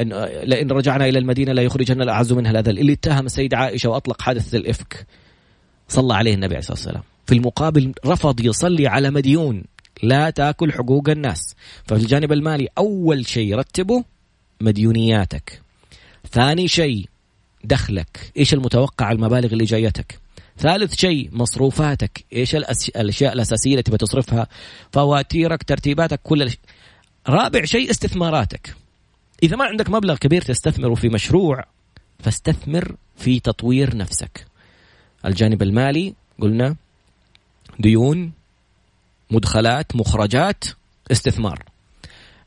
[0.00, 0.08] إن
[0.44, 2.78] لئن رجعنا إلى المدينة لا يخرجن الأعز منها الأذل.
[2.78, 5.06] اللي اتهم السيدة عائشة وأطلق حادث الإفك.
[5.88, 7.02] صلى عليه النبي عليه الصلاة والسلام.
[7.26, 9.64] في المقابل رفض يصلي على مديون.
[10.02, 11.54] لا تأكل حقوق الناس.
[11.84, 14.04] ففي الجانب المالي أول شيء رتبه
[14.60, 15.62] مديونياتك.
[16.30, 17.06] ثاني شيء
[17.66, 18.32] دخلك.
[18.36, 20.18] إيش المتوقع المبالغ اللي جايتك؟
[20.58, 22.24] ثالث شيء مصروفاتك.
[22.32, 24.46] إيش الأشياء الأساسية اللي تبي تصرفها
[24.92, 26.50] فواتيرك ترتيباتك كل
[27.28, 28.74] رابع شيء استثماراتك.
[29.42, 31.64] إذا ما عندك مبلغ كبير تستثمره في مشروع
[32.18, 34.46] فاستثمر في تطوير نفسك.
[35.24, 36.76] الجانب المالي قلنا
[37.78, 38.32] ديون
[39.30, 40.64] مدخلات مخرجات
[41.12, 41.62] استثمار.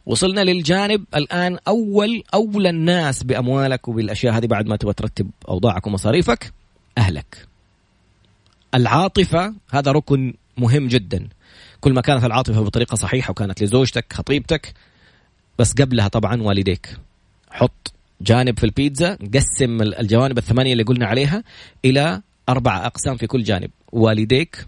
[0.10, 6.54] وصلنا للجانب الآن أول أولى الناس بأموالك وبالأشياء هذه بعد ما تبغى ترتب أوضاعك ومصاريفك
[6.98, 7.48] أهلك.
[8.76, 11.30] العاطفة هذا ركن مهم جدا.
[11.82, 14.74] كل ما كانت العاطفة بطريقة صحيحة وكانت لزوجتك خطيبتك
[15.60, 16.98] بس قبلها طبعا والديك.
[17.52, 21.44] حط جانب في البيتزا قسم الجوانب الثمانية اللي قلنا عليها
[21.86, 23.72] إلى أربع أقسام في كل جانب.
[23.92, 24.68] والديك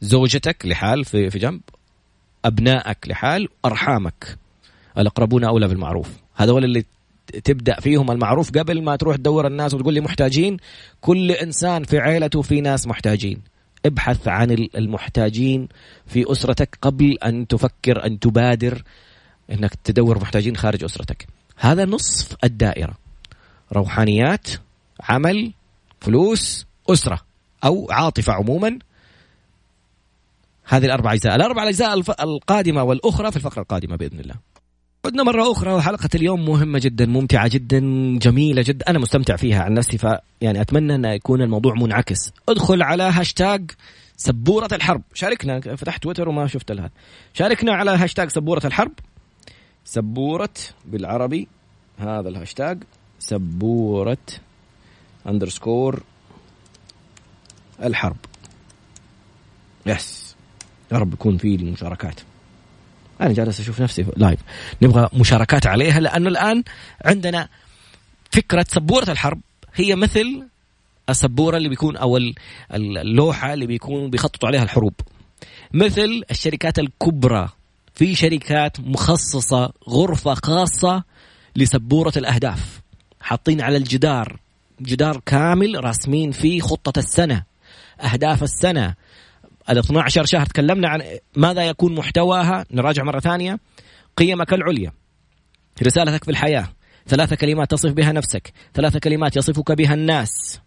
[0.00, 1.60] زوجتك لحال في في جنب
[2.44, 4.41] أبنائك لحال أرحامك.
[4.98, 6.08] الأقربون اولى بالمعروف.
[6.34, 6.84] هذول اللي
[7.44, 10.56] تبدأ فيهم المعروف قبل ما تروح تدور الناس وتقول لي محتاجين
[11.00, 13.42] كل إنسان في عيلته في ناس محتاجين.
[13.86, 15.68] ابحث عن المحتاجين
[16.06, 18.82] في أسرتك قبل أن تفكر أن تبادر
[19.52, 21.26] إنك تدور محتاجين خارج أسرتك.
[21.56, 22.94] هذا نصف الدائرة.
[23.72, 24.48] روحانيات
[25.00, 25.52] عمل
[26.00, 27.20] فلوس أسرة
[27.64, 28.78] أو عاطفة عموما.
[30.64, 31.36] هذه الأربع أجزاء.
[31.36, 34.34] الأربع أجزاء القادمة والأخرى في الفقرة القادمة بإذن الله.
[35.06, 37.78] عدنا مرة أخرى وحلقة اليوم مهمة جدا ممتعة جدا
[38.18, 38.90] جميلة جدا.
[38.90, 42.32] أنا مستمتع فيها عن نفسي فيعني أتمنى أن يكون الموضوع منعكس.
[42.48, 43.70] ادخل على هاشتاج
[44.16, 45.02] سبورة الحرب.
[45.14, 46.90] شاركنا فتحت تويتر وما شفت لها
[47.34, 48.92] شاركنا على هاشتاج سبورة الحرب.
[49.84, 51.48] سبورة بالعربي
[51.98, 52.82] هذا الهاشتاج
[53.18, 54.18] سبورة
[55.26, 56.02] underscore
[57.82, 58.16] الحرب.
[59.86, 60.36] yes
[60.92, 62.20] يا رب يكون في المشاركات
[63.22, 64.40] أنا جالس أشوف نفسي live
[64.82, 66.64] نبغى مشاركات عليها لأنه الآن
[67.04, 67.48] عندنا
[68.30, 69.40] فكرة سبورة الحرب.
[69.74, 70.46] هي مثل
[71.08, 72.18] السبورة اللي بيكون أو
[72.74, 74.94] اللوحة اللي بيكون بيخططوا عليها الحروب.
[75.72, 77.48] مثل الشركات الكبرى.
[77.94, 81.04] في شركات مخصصة غرفة خاصة
[81.56, 82.80] لسبورة الأهداف.
[83.20, 84.40] حاطين على الجدار.
[84.80, 87.42] جدار كامل راسمين فيه خطة السنة
[88.00, 88.94] أهداف السنة.
[89.70, 91.02] ال 12 شهر تكلمنا عن
[91.36, 93.58] ماذا يكون محتواها نراجع مرة ثانية.
[94.16, 94.92] قيمك العليا.
[95.82, 96.68] رسالتك في الحياة.
[97.06, 98.52] ثلاثة كلمات تصف بها نفسك.
[98.74, 100.60] ثلاثة كلمات يصفك بها الناس.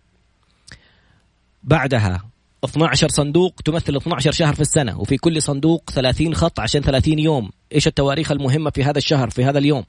[1.63, 2.21] بعدها
[2.63, 7.49] 12 صندوق تمثل 12 شهر في السنة وفي كل صندوق 30 خط عشان 30 يوم.
[7.73, 9.83] إيش التواريخ المهمة في هذا الشهر في هذا اليوم؟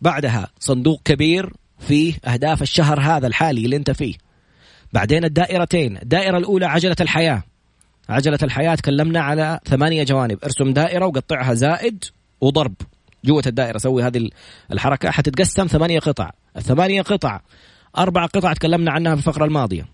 [0.00, 4.14] بعدها صندوق كبير فيه أهداف الشهر هذا الحالي اللي أنت فيه.
[4.92, 5.96] بعدين الدائرتين.
[5.96, 7.42] الدائرة الأولى عجلة الحياة.
[8.12, 10.38] عجلة الحياة تكلمنا على ثمانية جوانب.
[10.44, 12.04] ارسم دائرة وقطعها زائد
[12.40, 12.74] وضرب.
[13.24, 14.30] جوة الدائرة سوي هذه
[14.72, 15.10] الحركة.
[15.10, 16.30] حتتقسم ثمانية قطع.
[16.56, 17.40] الثمانية قطع.
[17.98, 19.86] أربع قطع تكلمنا عنها في الفقرة الماضية.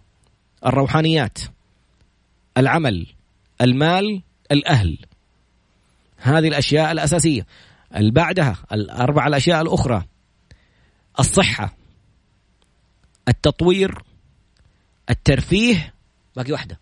[0.67, 1.39] الروحانيات
[2.57, 3.07] العمل
[3.61, 4.99] المال الأهل.
[6.17, 7.47] هذه الأشياء الأساسية.
[8.01, 10.05] بعدها الأربع الأشياء الأخرى.
[11.21, 11.75] الصحة
[13.29, 14.03] التطوير
[15.11, 15.95] الترفيه.
[16.37, 16.79] باقي واحدة.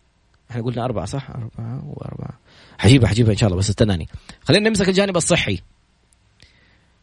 [0.50, 2.38] إحنا قلنا أربعة صح؟ أربعة وأربعة.
[2.78, 4.08] حجيبها حجيبها إن شاء الله بس استناني.
[4.42, 5.58] خلينا نمسك الجانب الصحي.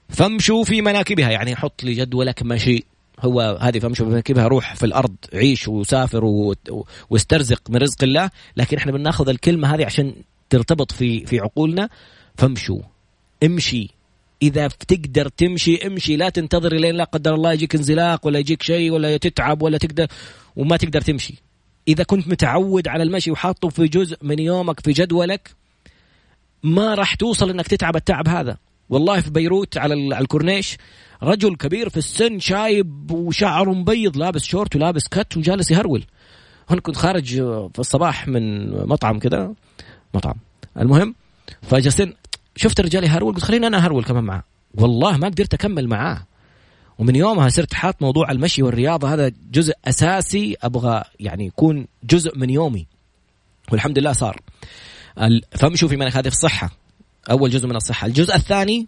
[0.10, 2.84] فامشوا في مناكبها يعني حط لي جدولك مشي
[3.20, 6.26] هو هذه فامشوا في مناكبها روح في الأرض عيش وسافر
[7.10, 8.30] واسترزق من رزق الله.
[8.58, 10.16] لكن إحنا بناخذ الكلمة هذه عشان
[10.50, 11.90] ترتبط في في عقولنا.
[12.36, 12.82] فامشوا.
[13.44, 13.90] امشي.
[14.42, 16.16] إذا تقدر تمشي امشي.
[16.16, 20.08] لا تنتظر لين لا قدر الله يجيك انزلاق ولا يجيك شيء ولا تتعب ولا تقدر
[20.56, 21.36] وما تقدر تمشي.
[21.88, 25.50] إذا كنت متعود على المشي وحاطه في جزء من يومك في جدولك
[26.64, 28.58] ما راح توصل إنك تتعب التعب هذا.
[28.90, 30.78] والله في بيروت على الكورنيش
[31.24, 36.04] رجل كبير في السن شايب وشعره مبيض لابس شورت ولابس cut وجالس يهرول.
[36.70, 37.36] هنا كنت خارج
[37.74, 39.54] في الصباح من مطعم كذا
[40.14, 40.36] مطعم.
[40.78, 41.16] المهم
[41.62, 42.14] فجالسين
[42.56, 44.44] شفت الرجال يهرول؟ قلت خليني أنا أهرول كمان معاه.
[44.76, 46.26] والله ما قدرت أكمل معاه.
[46.98, 52.50] ومن يومها صرت حاط موضوع المشي والرياضة هذا جزء أساسي أبغى يعني يكون جزء من
[52.50, 52.88] يومي.
[53.72, 54.42] والحمد لله صار.
[55.52, 56.72] فامشوا في منك هذه الصحة.
[57.32, 58.08] أول جزء من الصحة.
[58.08, 58.88] الجزء الثاني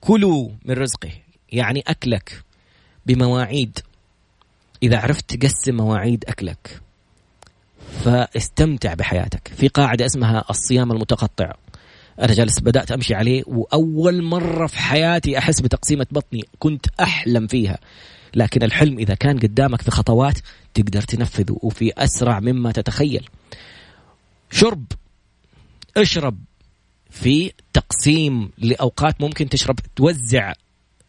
[0.00, 1.10] كلوا من رزقه.
[1.52, 2.42] يعني أكلك
[3.06, 3.78] بمواعيد.
[4.82, 6.80] إذا عرفت تقسم مواعيد أكلك
[8.04, 9.52] فاستمتع بحياتك.
[9.56, 11.52] في قاعدة اسمها الصيام المتقطع.
[12.20, 17.78] أنا جالس بدأت أمشي عليه وأول مرة في حياتي أحس بتقسيمة بطني كنت أحلم فيها.
[18.34, 20.38] لكن الحلم إذا كان قدامك في خطوات
[20.74, 23.28] تقدر تنفذه وفي أسرع مما تتخيل.
[24.50, 24.84] شرب.
[25.96, 26.38] اشرب.
[27.10, 30.52] في تقسيم لأوقات ممكن تشرب توزع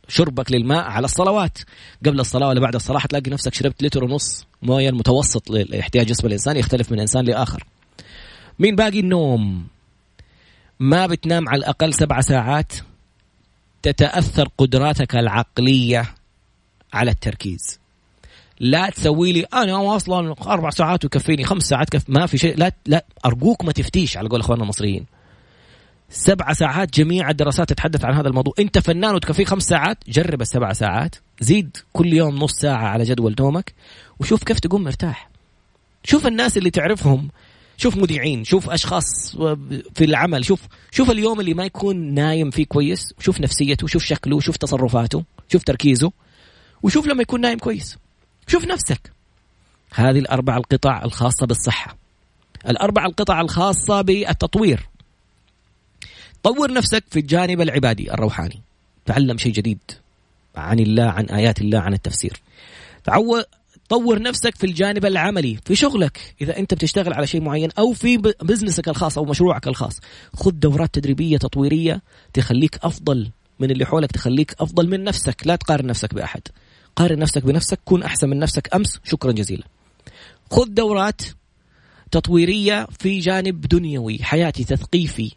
[0.07, 1.57] شربك للماء على الصلوات.
[2.05, 6.57] قبل الصلاة ولا بعد الصلاة حتلاقي نفسك شربت لتر ونص مويه المتوسط لإحتياج جسم الإنسان
[6.57, 7.63] يختلف من إنسان لآخر.
[8.59, 9.74] مين باقي؟ النوم.
[10.79, 12.73] ما بتنام على الأقل سبع ساعات
[13.81, 16.15] تتأثر قدراتك العقلية
[16.93, 17.79] على التركيز.
[18.59, 22.71] لا تسوي لي أنا أصلا أربع ساعات ويكفيني خمس ساعات كف ما في شيء لا
[22.85, 25.05] لا أرجوك ما تفتيش على قول إخواننا المصريين.
[26.09, 28.53] سبع ساعات جميع الدراسات تتحدث عن هذا الموضوع.
[28.59, 31.15] أنت فنان وتكفيك خمس ساعات جرب السبع ساعات.
[31.39, 33.73] زيد كل يوم نص ساعة على جدول نومك
[34.19, 35.29] وشوف كيف تقوم مرتاح.
[36.03, 37.29] شوف الناس اللي تعرفهم
[37.77, 39.35] شوف مذيعين شوف أشخاص
[39.95, 40.61] في العمل شوف
[40.91, 45.63] شوف اليوم اللي ما يكون نايم فيه كويس شوف نفسيته شوف شكله شوف تصرفاته شوف
[45.63, 46.11] تركيزه
[46.83, 47.97] وشوف لما يكون نايم كويس.
[48.47, 49.11] شوف نفسك.
[49.93, 51.97] هذه الأربع القطع الخاصة بالصحة.
[52.69, 54.89] الأربع القطع الخاصة بالتطوير.
[56.43, 58.61] طور نفسك في الجانب العبادي الروحاني.
[59.05, 59.79] تعلم شيء جديد.
[60.55, 62.41] عن الله عن آيات الله عن التفسير.
[63.89, 68.17] طور نفسك في الجانب العملي في شغلك إذا أنت بتشتغل على شيء معين أو في
[68.17, 69.99] بزنسك الخاص أو مشروعك الخاص.
[70.33, 72.01] خذ دورات تدريبية تطويرية
[72.33, 75.47] تخليك أفضل من اللي حولك تخليك أفضل من نفسك.
[75.47, 76.41] لا تقارن نفسك بأحد.
[76.95, 78.75] قارن نفسك بنفسك كن أحسن من نفسك.
[78.75, 79.63] أمس شكرا جزيلا.
[80.51, 81.21] خذ دورات
[82.11, 85.31] تطويرية في جانب دنيوي حياتي تثقيفي.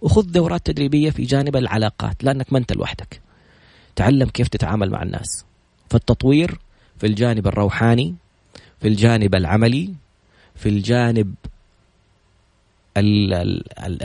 [0.00, 3.20] وخذ دورات تدريبية في جانب العلاقات لأنك ما أنت لوحدك.
[3.96, 5.44] تعلم كيف تتعامل مع الناس.
[5.90, 6.58] فالتطوير
[7.02, 8.14] في الجانب الروحاني
[8.80, 9.94] في الجانب العملي
[10.54, 11.34] في الجانب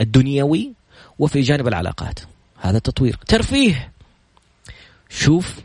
[0.00, 0.72] الدنيوي
[1.18, 2.20] وفي جانب العلاقات.
[2.56, 3.92] هذا تطوير ترفيه.
[5.08, 5.60] شوف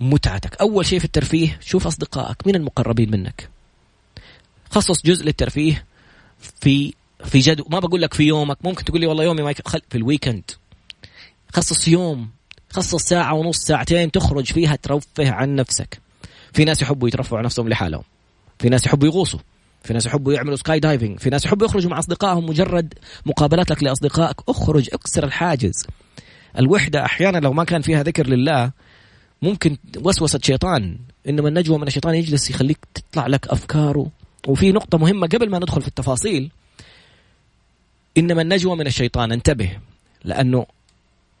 [0.00, 0.56] متعتك.
[0.60, 2.46] أول شيء في الترفيه شوف أصدقائك.
[2.46, 3.48] من المقربين منك؟
[4.70, 5.84] خصص جزء للترفيه
[6.38, 8.58] في في جدول ما بقول لك في يومك.
[8.64, 9.52] ممكن تقول لي والله يومي ما
[9.90, 10.50] في الويكند.
[11.52, 12.30] خصص يوم.
[12.70, 16.03] خصص ساعة ونص ساعتين تخرج فيها ترفه عن نفسك.
[16.54, 18.02] في ناس يحبوا يترفعوا نفسهم لحالهم.
[18.58, 19.40] في ناس يحبوا يغوصوا.
[19.82, 22.94] في ناس يحبوا يعملوا skydiving في ناس يحبوا يخرجوا مع أصدقائهم مجرد
[23.26, 24.36] مقابلتك لأصدقائك.
[24.48, 25.86] اخرج اكسر الحاجز.
[26.58, 28.70] الوحدة أحيانا لو ما كان فيها ذكر لله
[29.42, 30.98] ممكن وسوسة شيطان.
[31.28, 34.10] إنما النجوى من الشيطان يجلس يخليك تطلع لك أفكاره.
[34.46, 36.50] وفي نقطة مهمة قبل ما ندخل في التفاصيل.
[38.18, 39.32] إنما النجوى من الشيطان.
[39.32, 39.78] انتبه.
[40.24, 40.66] لأنه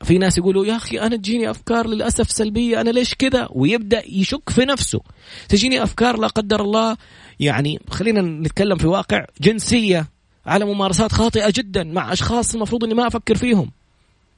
[0.02, 4.50] في ناس يقولوا يا أخي أنا تجيني أفكار للأسف سلبية أنا ليش كذا؟ ويبدأ يشك
[4.50, 5.00] في نفسه.
[5.48, 6.96] تجيني أفكار لا قدر الله
[7.40, 10.08] يعني خلينا نتكلم في واقع جنسية
[10.46, 13.70] على ممارسات خاطئة جدا مع أشخاص المفروض إني ما أفكر فيهم.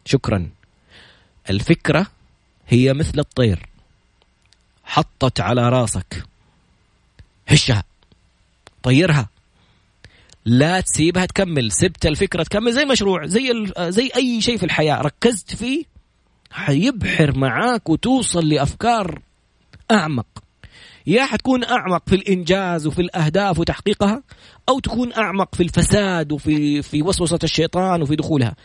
[0.04, 0.50] شكرا.
[1.50, 2.06] الفكرة
[2.68, 3.66] هي مثل الطير.
[4.84, 6.24] حطت على راسك.
[7.48, 7.84] هشها.
[8.82, 9.28] طيرها.
[10.46, 11.72] لا تسيبها تكمل.
[11.72, 12.72] سبت الفكرة تكمل.
[12.72, 15.02] زي مشروع زي زي أي شيء في الحياة.
[15.02, 15.84] ركزت فيه
[16.50, 19.22] حيبحر معاك وتوصل لأفكار
[19.90, 20.26] أعمق.
[21.06, 24.22] يا حتكون أعمق في الإنجاز وفي الأهداف وتحقيقها
[24.68, 28.56] أو تكون أعمق في الفساد وفي في وسوسة الشيطان وفي دخولها.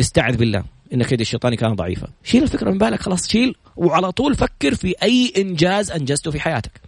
[0.00, 2.08] استعذ بالله إن كيد الشيطان كان ضعيفا.
[2.24, 6.85] شيل الفكرة من بالك خلاص شيل وعلى طول فكر في أي إنجاز أنجزته في حياتك.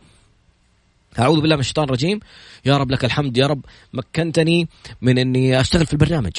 [1.19, 2.21] أعوذ بالله من الشيطان الرجيم.
[2.65, 3.65] يا رب لك الحمد يا رب.
[3.93, 4.69] مكنتني
[5.03, 6.33] من إني أشتغل في البرنامج.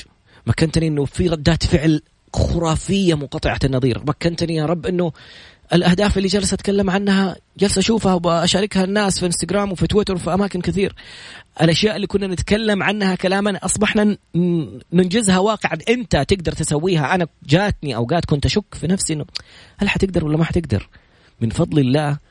[0.47, 2.01] مكنتني إنه في ردات فعل
[2.33, 4.03] خرافية منقطعة النظير.
[4.07, 5.11] مكنتني يا رب إنه
[5.73, 10.61] الأهداف اللي جالس أتكلم عنها جالس أشوفها وأشاركها الناس في إنستغرام وفي تويتر وفي أماكن
[10.61, 10.95] كثير.
[11.61, 14.17] الأشياء اللي كنا نتكلم عنها كلاما أصبحنا
[14.93, 15.77] ننجزها واقعا.
[15.89, 17.15] أنت تقدر تسويها.
[17.15, 19.25] أنا جاتني أوقات كنت أشك في نفسي إنه
[19.77, 20.89] هل حتقدر ولا ما حتقدر؟
[21.41, 22.28] من فضل الله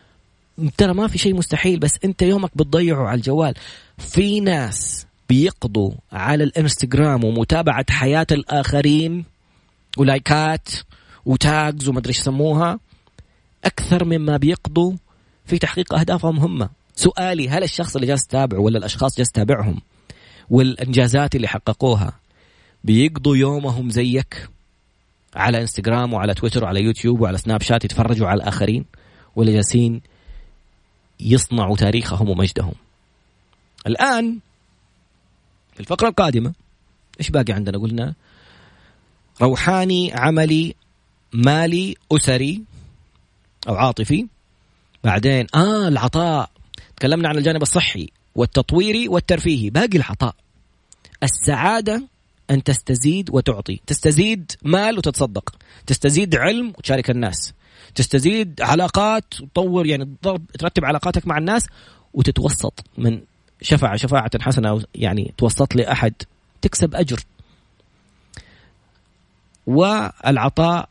[0.77, 3.55] ترى ما في شيء مستحيل بس انت يومك بتضيعه على الجوال.
[3.99, 9.25] في ناس بيقضوا على الانستغرام ومتابعة حياة الآخرين
[9.97, 10.69] ولايكات
[11.27, 12.81] وتاجز وما أدري إيش يسموها
[13.65, 14.93] أكثر مما بيقضوا
[15.45, 16.69] في تحقيق أهدافهم هم.
[16.95, 19.81] سؤالي هل الشخص اللي جالس تتابعه ولا الأشخاص جالس تتابعهم
[20.51, 22.13] والإنجازات اللي حققوها
[22.85, 24.49] بيقضوا يومهم زيك
[25.35, 28.85] على إنستغرام وعلى تويتر وعلى يوتيوب وعلى سناب شات يتفرجوا على الآخرين
[29.37, 30.01] ولا جالسين
[31.21, 32.75] يصنعوا تاريخهم ومجدهم.
[33.87, 34.39] الآن
[35.75, 36.53] في الفقرة القادمة
[37.21, 38.15] إيش باقي عندنا؟ قلنا
[39.43, 40.75] روحاني عملي
[41.33, 42.63] مالي أسري
[43.69, 44.27] أو عاطفي.
[45.05, 46.51] بعدين آه العطاء.
[46.97, 50.35] تكلمنا عن الجانب الصحي والتطويري والترفيهي باقي العطاء.
[51.23, 52.03] السعادة
[52.51, 53.81] أن تستزيد وتعطي.
[53.87, 55.55] تستزيد مال وتتصدق.
[55.87, 57.53] تستزيد علم وتشارك الناس.
[57.95, 60.17] تستزيد علاقات وتطور يعني
[60.59, 61.67] ترتب علاقاتك مع الناس
[62.15, 63.21] وتتوسط من
[63.63, 66.15] شفع شفاعة حسنة يعني توسط لأحد
[66.63, 67.21] تكسب أجر.
[69.67, 70.89] والعطاء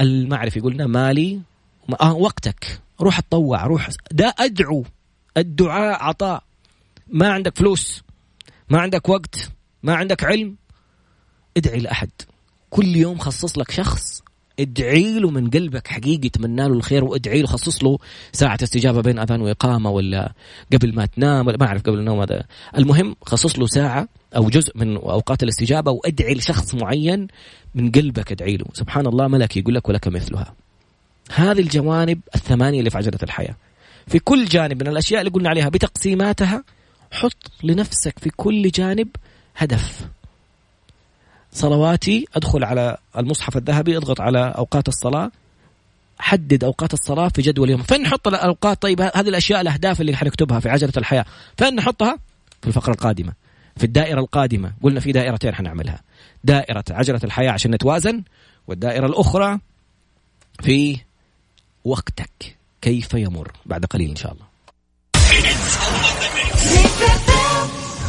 [0.00, 1.40] المعرفي قلنا مالي
[2.00, 2.80] آه وقتك.
[3.00, 4.84] روح اتطوع روح ده أدعو.
[5.36, 6.42] الدعاء عطاء.
[7.08, 8.02] ما عندك فلوس
[8.68, 9.50] ما عندك وقت
[9.82, 10.56] ما عندك علم
[11.56, 12.10] ادعي لأحد.
[12.70, 14.13] كل يوم خصص لك شخص
[14.60, 17.98] ادعي له من قلبك حقيقي تمنى له الخير وادعي له خصص له
[18.32, 20.32] ساعة استجابة بين أذان وإقامة ولا
[20.72, 22.44] قبل ما تنام ولا ما أعرف قبل النوم هذا.
[22.78, 27.26] المهم خصص له ساعة أو جزء من أوقات الاستجابة وادعي لشخص معين
[27.74, 28.66] من قلبك ادعي له.
[28.72, 30.54] سبحان الله ملك يقول لك ولك مثلها.
[31.34, 33.56] هذه الجوانب الثمانية اللي في عجلة الحياة.
[34.06, 36.64] في كل جانب من الأشياء اللي قلنا عليها بتقسيماتها
[37.10, 39.08] حط لنفسك في كل جانب
[39.56, 40.08] هدف.
[41.54, 45.30] صلواتي أدخل على المصحف الذهبي أضغط على أوقات الصلاة
[46.18, 47.82] حدد أوقات الصلاة في جدول اليوم.
[47.82, 51.24] فين نحط الأوقات طيب هذه الأشياء الأهداف اللي حنكتبها في عجلة الحياة.
[51.56, 52.18] فين نحطها
[52.62, 53.32] في الفقرة القادمة
[53.76, 54.72] في الدائرة القادمة.
[54.82, 56.00] قلنا في دائرتين حنعملها.
[56.44, 58.22] دائرة عجلة الحياة عشان نتوازن
[58.68, 59.58] والدائرة الأخرى
[60.62, 60.98] في
[61.84, 62.56] وقتك.
[62.82, 64.53] كيف يمر؟ بعد قليل إن شاء الله.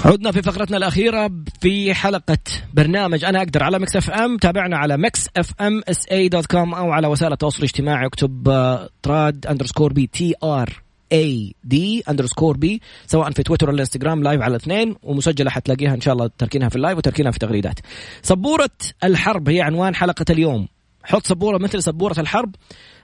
[0.06, 1.32] عدنا في فقرتنا الأخيرة
[1.62, 2.38] في حلقة
[2.74, 6.46] برنامج أنا أقدر على مكس إف إم تابعنا على مكس إف إم إس إي دوت
[6.46, 12.04] كوم أو على وسائل التواصل الاجتماعي اكتب آه، trad underscore b t r a d
[12.10, 16.30] underscore b سواء في تويتر ولا إنستغرام live على الاثنين ومسجلة حتلاقيها إن شاء الله
[16.38, 17.80] تركينها في ال live وتركينها في تغريدات.
[18.22, 18.70] سبورة
[19.04, 20.68] الحرب هي عنوان حلقة اليوم.
[21.04, 22.56] حط سبورة مثل سبورة الحرب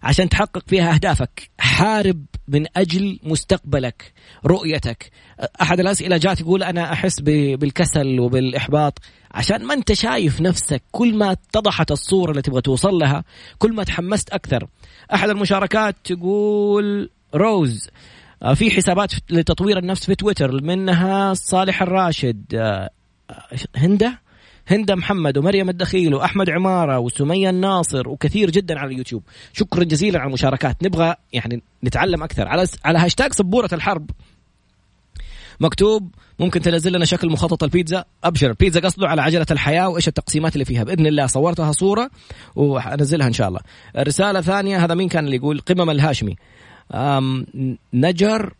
[0.03, 4.13] عشان تحقق فيها أهدافك حارب من أجل مستقبلك
[4.45, 5.11] رؤيتك.
[5.61, 8.99] أحد الأسئلة جات يقول أنا أحس بالكسل وبالإحباط.
[9.31, 13.23] عشان ما أنت شايف نفسك كل ما اتضحت الصورة اللي تبغى توصل لها
[13.57, 14.67] كل ما تحمست أكثر.
[15.13, 17.89] أحد المشاركات تقول روز
[18.43, 22.45] آه، في حسابات لتطوير النفس في تويتر منها صالح الراشد.
[22.55, 22.89] آه،
[23.75, 24.19] هنده
[24.67, 29.23] هند محمد ومريم الدخيل وأحمد عمارة وسمية الناصر وكثير جدا على اليوتيوب.
[29.53, 30.83] شكرا جزيلا على المشاركات.
[30.83, 32.47] نبغى يعني نتعلم أكثر.
[32.47, 34.09] على على هاشتاج سبورة الحرب.
[35.59, 38.49] مكتوب ممكن تنزل لنا شكل مخطط البيتزا؟ أبشر.
[38.49, 40.83] البيتزا قصده على عجلة الحياة وإيش التقسيمات اللي فيها.
[40.83, 42.09] بإذن الله صورتها صورة
[42.55, 43.59] وانزلها إن شاء الله.
[43.97, 46.35] رساله ثانية هذا مين كان اللي يقول؟ قمم الهاشمي.
[47.93, 48.53] نجر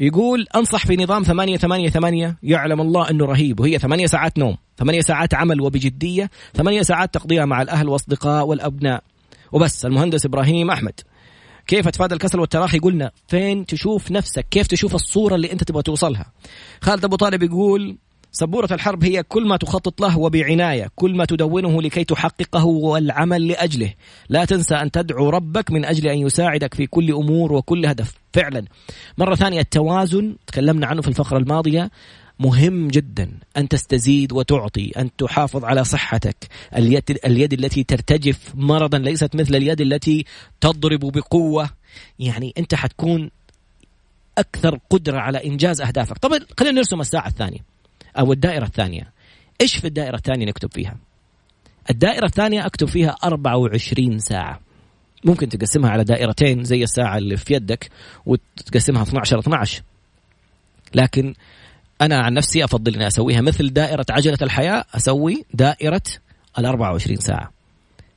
[0.00, 4.56] يقول أنصح في نظام ثمانية ثمانية ثمانية يعلم الله أنه رهيب وهي ثمانية ساعات نوم
[4.76, 9.02] ثمانية ساعات عمل وبجدية ثمانية ساعات تقضيها مع الأهل والأصدقاء والأبناء.
[9.52, 11.00] وبس المهندس إبراهيم أحمد.
[11.66, 16.32] كيف اتفادى الكسل والتراخي؟ قلنا فين تشوف نفسك؟ كيف تشوف الصورة اللي أنت تبغى توصلها؟
[16.80, 17.98] خالد أبو طالب يقول
[18.32, 23.94] سبورة الحرب هي كل ما تخطط له وبعناية كل ما تدونه لكي تحققه والعمل لأجله.
[24.28, 28.14] لا تنسى أن تدعو ربك من أجل أن يساعدك في كل أمور وكل هدف.
[28.32, 28.64] فعلا.
[29.18, 31.90] مرة ثانية التوازن تكلمنا عنه في الفقرة الماضية
[32.38, 33.30] مهم جدا.
[33.56, 36.36] أن تستزيد وتعطي أن تحافظ على صحتك.
[36.76, 40.24] اليد, اليد التي ترتجف مرضا ليست مثل اليد التي
[40.60, 41.70] تضرب بقوة.
[42.18, 43.30] يعني أنت حتكون
[44.38, 46.18] أكثر قدرة على إنجاز أهدافك.
[46.18, 47.77] طبعا خلينا نرسم الساعة الثانية.
[48.18, 49.12] أو الدائرة الثانية.
[49.60, 50.96] إيش في الدائرة الثانية نكتب فيها؟
[51.90, 54.60] الدائرة الثانية أكتب فيها 24 ساعة.
[55.24, 57.90] ممكن تقسمها على دائرتين زي الساعة اللي في يدك
[58.26, 59.82] وتقسمها 12 12
[60.94, 61.34] لكن
[62.00, 66.02] أنا عن نفسي أفضل إني أسويها مثل دائرة عجلة الحياة أسوي دائرة
[66.58, 67.52] ال 24 ساعة.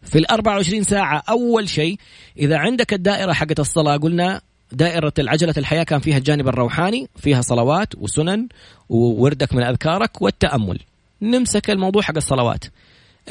[0.02, 1.98] في ال 24 ساعة أول شيء
[2.38, 4.42] إذا عندك الدائرة حقت الصلاة قلنا
[4.72, 8.48] دائرة العجلة الحياة كان فيها الجانب الروحاني فيها صلوات وسنن
[8.90, 10.80] ووردك من أذكارك والتأمل.
[11.22, 12.66] نمسك الموضوع حق الصلوات.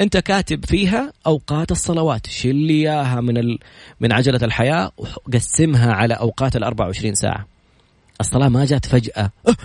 [0.01, 2.27] أنت كاتب فيها أوقات الصلوات.
[2.45, 3.59] لي إياها من ال...
[3.99, 7.47] من عجلة الحياة وقسمها على أوقات ال 24 ساعة.
[8.19, 9.31] الصلاة ما جات فجأة.
[9.47, 9.55] أه،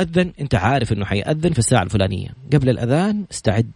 [0.00, 0.32] أذن.
[0.40, 2.28] أنت عارف إنه حيأذن في الساعة الفلانية.
[2.52, 3.70] قبل الأذان استعد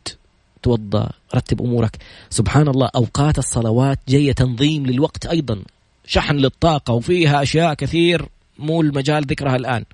[0.62, 1.96] توضأ رتب أمورك.
[2.30, 5.62] سبحان الله أوقات الصلوات جاية تنظيم للوقت أيضا.
[6.08, 8.28] شحن للطاقة وفيها أشياء كثير
[8.58, 9.84] مو المجال ذكرها الآن.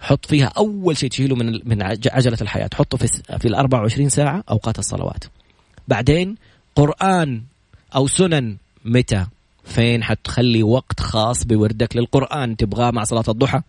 [0.00, 2.70] حط فيها أول شيء تشيله من من عجلة الحياة.
[2.74, 3.06] حطه في
[3.38, 5.24] في ال 24 ساعة أوقات الصلوات.
[5.88, 6.36] بعدين
[6.76, 7.42] قرآن
[7.94, 9.26] أو سنن متى؟
[9.64, 12.56] فين؟ حتخلي وقت خاص بوردك للقرآن.
[12.56, 13.60] تبغاه مع صلاة الضحى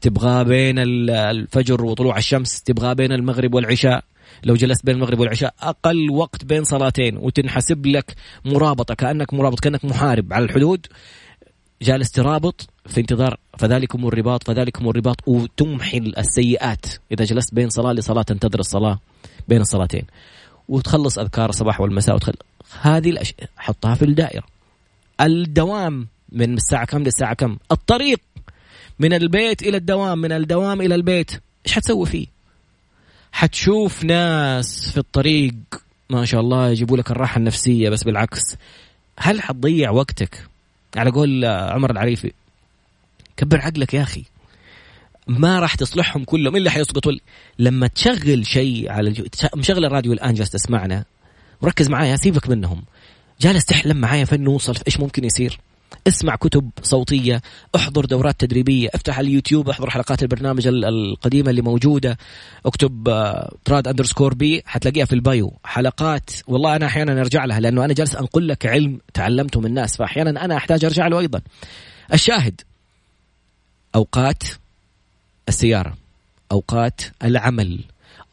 [0.00, 0.78] تبغاه بين
[1.10, 4.04] الفجر وطلوع الشمس تبغاه بين المغرب والعشاء.
[4.44, 8.14] لو جلست بين المغرب والعشاء أقل وقت بين صلاتين وتنحسب لك
[8.44, 10.86] مرابطة كأنك مرابط كأنك محارب على الحدود.
[11.82, 16.86] جالس ترابط في انتظار فذلكم الرباط فذلكم الرباط وتمحي السيئات.
[17.12, 18.98] إذا جلست بين صلاة لصلاة تنتظر الصلاة
[19.48, 20.04] بين الصلاتين.
[20.68, 22.34] وتخلص أذكار الصباح والمساء وتخل...
[22.80, 24.44] هذه الاشياء حطها في الدائرة.
[25.20, 28.20] الدوام من الساعة كم للساعة كم؟ الطريق
[28.98, 31.30] من البيت إلى الدوام من الدوام إلى البيت.
[31.66, 32.35] إيش حتسوي فيه؟
[33.36, 35.54] حتشوف ناس في الطريق
[36.10, 38.56] ما شاء الله يجيبوا لك الراحة النفسية بس بالعكس.
[39.18, 40.46] هل حتضيع وقتك؟
[40.96, 42.32] على قول عمر العريفي
[43.36, 44.24] كبر عقلك يا أخي.
[45.26, 47.12] ما راح تصلحهم كلهم إلا حيسقطوا
[47.58, 49.24] لما تشغل شيء على الجو...
[49.56, 51.04] مشغل الراديو الآن جالس تسمعنا
[51.60, 52.84] وركز معايا سيبك منهم.
[53.40, 55.60] جالس تحلم معايا فين نوصل؟ إيش ممكن يصير؟
[56.08, 57.42] اسمع كتب صوتية
[57.76, 62.18] احضر دورات تدريبية افتح اليوتيوب احضر حلقات البرنامج القديمة اللي موجودة
[62.66, 63.04] اكتب
[63.64, 65.52] trad underscore b حتلاقيها في ال bio.
[65.64, 69.96] حلقات والله أنا أحيانا أرجع لها لأنه أنا جالس أنقل لك علم تعلمته من الناس
[69.96, 71.40] فأحيانا أنا أحتاج أرجع له أيضا.
[72.12, 72.60] الشاهد
[73.94, 74.42] أوقات
[75.48, 75.96] السيارة
[76.52, 77.80] أوقات العمل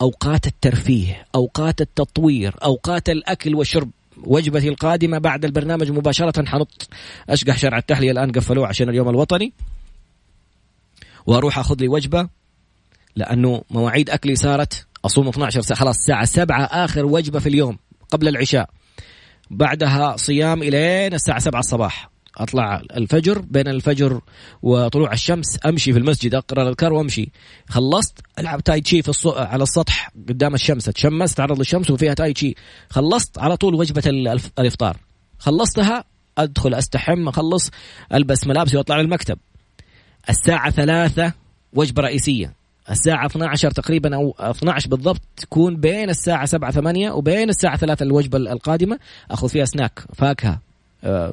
[0.02, 3.90] أوقات الترفيه أوقات التطوير أوقات الأكل والشرب.
[4.18, 6.46] وجبتي القادمة بعد البرنامج مباشرة.
[6.46, 6.90] حنط
[7.30, 9.54] أشقح شارع التحلية الآن قفلوه عشان اليوم الوطني.
[11.26, 12.30] وأروح أخذ لي وجبة
[13.16, 17.78] لأنه مواعيد أكلي صارت أصوم 12 ساعة خلاص الساعة 7 آخر وجبة في اليوم
[18.12, 18.70] قبل العشاء.
[19.52, 22.13] بعدها صيام إلين الساعة 7 الصباح.
[22.38, 24.22] أطلع الفجر بين الفجر
[24.62, 27.32] وطلوع الشمس أمشي في المسجد أقرأ الأذكار وأمشي.
[27.70, 29.28] خلصت ألعب تاي تشي في الص...
[29.28, 32.56] على السطح قدام الشمس أتشمس تعرض للشمس وفيها تاي تشي.
[32.90, 34.04] خلصت على طول وجبة
[34.60, 34.98] الإفطار.
[35.40, 36.04] خلصتها
[36.38, 37.72] أدخل أستحم أخلص
[38.14, 39.38] ألبس ملابسي وأطلع للمكتب.
[40.30, 41.34] الساعة ثلاثة
[41.74, 42.54] وجبة رئيسية.
[42.92, 48.38] الساعة 12 تقريبا أو 12 بالضبط تكون بين الساعة 7 8 وبين الساعة 3 الوجبة
[48.38, 49.00] القادمة.
[49.32, 50.60] أخذ فيها سناك فاكهة.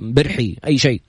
[0.00, 1.00] برحي أي شيء.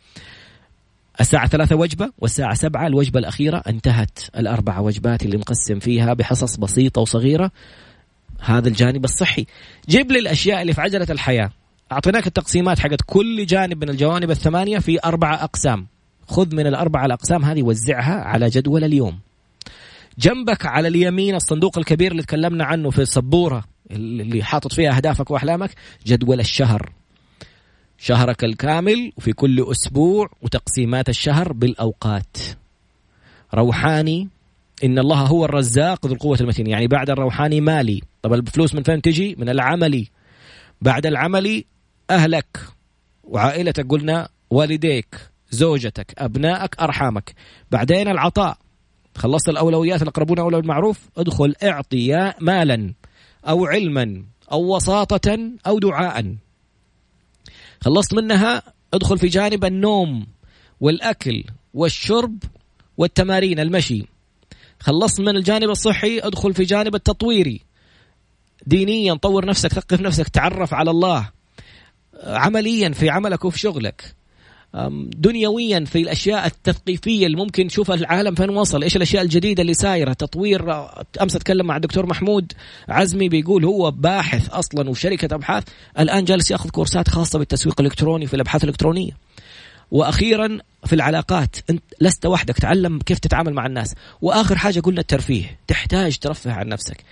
[1.20, 7.02] الساعة ثلاثة وجبة والساعة سبعة الوجبة الأخيرة انتهت الأربع وجبات اللي مقسم فيها بحصص بسيطة
[7.02, 7.52] وصغيرة.
[8.40, 9.46] هذا الجانب الصحي.
[9.90, 11.52] جيب لي الأشياء اللي في عجلة الحياة.
[11.92, 15.88] أعطيناك التقسيمات حقت كل جانب من الجوانب الثمانية في أربعة أقسام.
[16.28, 19.20] خذ من الأربعة الأقسام هذه وزعها على جدول اليوم.
[20.20, 25.70] جنبك على اليمين الصندوق الكبير اللي تكلمنا عنه في السبورة اللي حاطط فيها أهدافك وأحلامك
[26.06, 26.92] جدول الشهر.
[28.04, 32.38] شهرك الكامل وفي كل أسبوع وتقسيمات الشهر بالأوقات.
[33.54, 34.30] روحاني
[34.84, 36.68] إن الله هو الرزاق ذو القوة المتين.
[36.68, 38.02] يعني بعد الروحاني مالي.
[38.22, 40.08] طب الفلوس من فين تجي؟ من العملي.
[40.82, 41.66] بعد العملي
[42.10, 42.60] أهلك
[43.24, 45.16] وعائلتك قلنا والديك
[45.52, 47.34] زوجتك أبنائك أرحامك.
[47.72, 48.58] بعدين العطاء.
[49.16, 52.94] خلصت الأولويات الأقربون أولى بالمعروف ادخل اعطي مالا
[53.48, 56.36] أو علما أو وساطة أو دعاء.
[57.82, 58.64] خلصت منها
[58.94, 60.28] ادخل في جانب النوم
[60.80, 62.44] والأكل والشرب
[62.98, 64.06] والتمارين المشي.
[64.80, 67.62] خلصت من الجانب الصحي ادخل في جانب التطويري
[68.66, 71.30] دينيا طور نفسك ثقف نفسك تعرف على الله.
[72.24, 74.16] عمليا في عملك وفي شغلك.
[75.18, 80.14] دنيويا في الأشياء التثقيفية اللي ممكن نشوف العالم فين وصل إيش الأشياء الجديدة اللي سايرة؟
[80.14, 80.86] تطوير
[81.22, 82.54] أمس أتكلم مع الدكتور محمود
[82.90, 85.64] عزمي بيقول هو باحث أصلا وشركة أبحاث
[86.00, 89.12] الآن جالس يأخذ كورسات خاصة بالتسويق الإلكتروني في الأبحاث الإلكترونية.
[89.92, 93.96] وأخيرا في العلاقات أنت لست وحدك تعلم كيف تتعامل مع الناس.
[94.22, 97.04] وآخر حاجة قلنا الترفيه تحتاج ترفه عن نفسك.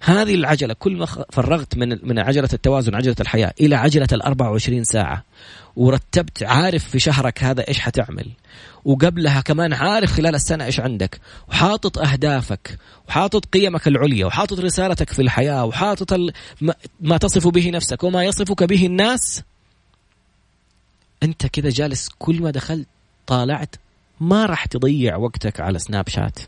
[0.00, 4.84] هذه العجلة كل ما فرغت من من عجلة التوازن عجلة الحياة إلى عجلة ال 24
[4.84, 5.24] ساعة.
[5.76, 8.26] ورتبت عارف في شهرك هذا إيش حتعمل.
[8.84, 11.20] وقبلها كمان عارف خلال السنة إيش عندك.
[11.48, 12.78] وحاطط أهدافك
[13.08, 16.20] وحاطط قيمك العليا وحاطط رسالتك في الحياة وحاطط
[17.00, 19.42] ما تصف به نفسك وما يصفك به الناس.
[21.22, 22.88] أنت كذا جالس كل ما دخلت
[23.26, 23.76] طالعت
[24.20, 26.38] ما راح تضيع وقتك على سناب شات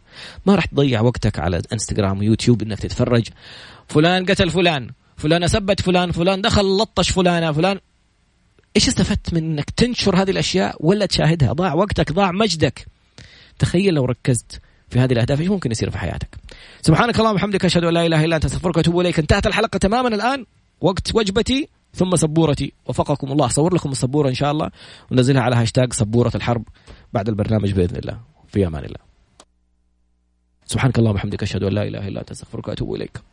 [0.46, 3.28] ما راح تضيع وقتك على إنستغرام ويوتيوب إنك تتفرج.
[3.88, 7.80] فلان قتل فلان فلان سبت فلان فلان دخل لطش فلانة فلان.
[8.76, 12.86] إيش استفدت من إنك تنشر هذه الأشياء ولا تشاهدها؟ ضاع وقتك ضاع مجدك.
[13.58, 16.36] تخيل لو ركزت في هذه الأهداف إيش ممكن يصير في حياتك؟
[16.82, 19.18] سبحانك اللهم وبحمدك أشهد أن لا إله إلا أنت أستغفرك وأتوب إليك.
[19.18, 20.46] انتهت الحلقة تماما الآن.
[20.80, 21.68] وقت وجبتي.
[21.94, 22.72] ثم سبورتي.
[22.86, 23.48] وفقكم الله.
[23.48, 24.70] صور لكم السبورة إن شاء الله.
[25.10, 26.64] ونزلها على هاشتاج سبورة الحرب
[27.12, 28.20] بعد البرنامج بإذن الله.
[28.48, 28.98] في أمان الله.
[30.66, 33.29] سبحانك اللهم وبحمدك أشهد أن لا إله إلا أنت أستغفرك وأتوب إليك.